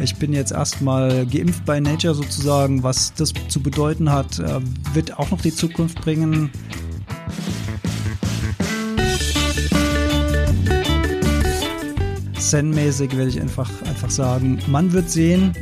Ich 0.00 0.16
bin 0.16 0.32
jetzt 0.32 0.52
erstmal 0.52 1.26
geimpft 1.26 1.64
bei 1.64 1.80
Nature 1.80 2.14
sozusagen. 2.14 2.82
Was 2.82 3.14
das 3.14 3.32
zu 3.48 3.60
bedeuten 3.60 4.10
hat, 4.10 4.38
äh, 4.38 4.60
wird 4.94 5.18
auch 5.18 5.30
noch 5.30 5.40
die 5.40 5.54
Zukunft 5.54 6.00
bringen. 6.00 6.50
Zen-mäßig 12.50 13.16
werde 13.16 13.30
ich 13.30 13.40
einfach, 13.40 13.70
einfach 13.86 14.10
sagen, 14.10 14.58
man 14.66 14.92
wird 14.92 15.10
sehen. 15.10 15.52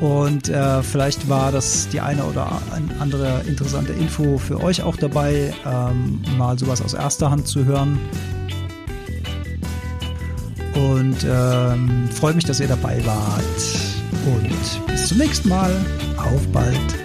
Und 0.00 0.48
äh, 0.48 0.82
vielleicht 0.82 1.28
war 1.28 1.52
das 1.52 1.88
die 1.88 2.00
eine 2.00 2.24
oder 2.24 2.60
andere 2.98 3.42
interessante 3.46 3.92
Info 3.92 4.38
für 4.38 4.60
euch 4.60 4.82
auch 4.82 4.96
dabei, 4.96 5.54
ähm, 5.64 6.20
mal 6.36 6.58
sowas 6.58 6.82
aus 6.82 6.94
erster 6.94 7.30
Hand 7.30 7.46
zu 7.46 7.64
hören. 7.64 7.98
Und 10.74 11.24
ähm, 11.28 12.08
freue 12.12 12.34
mich, 12.34 12.44
dass 12.44 12.60
ihr 12.60 12.68
dabei 12.68 13.04
wart. 13.06 13.42
Und 14.26 14.86
bis 14.86 15.08
zum 15.08 15.18
nächsten 15.18 15.48
Mal. 15.48 15.70
Auf 16.16 16.46
bald. 16.48 17.03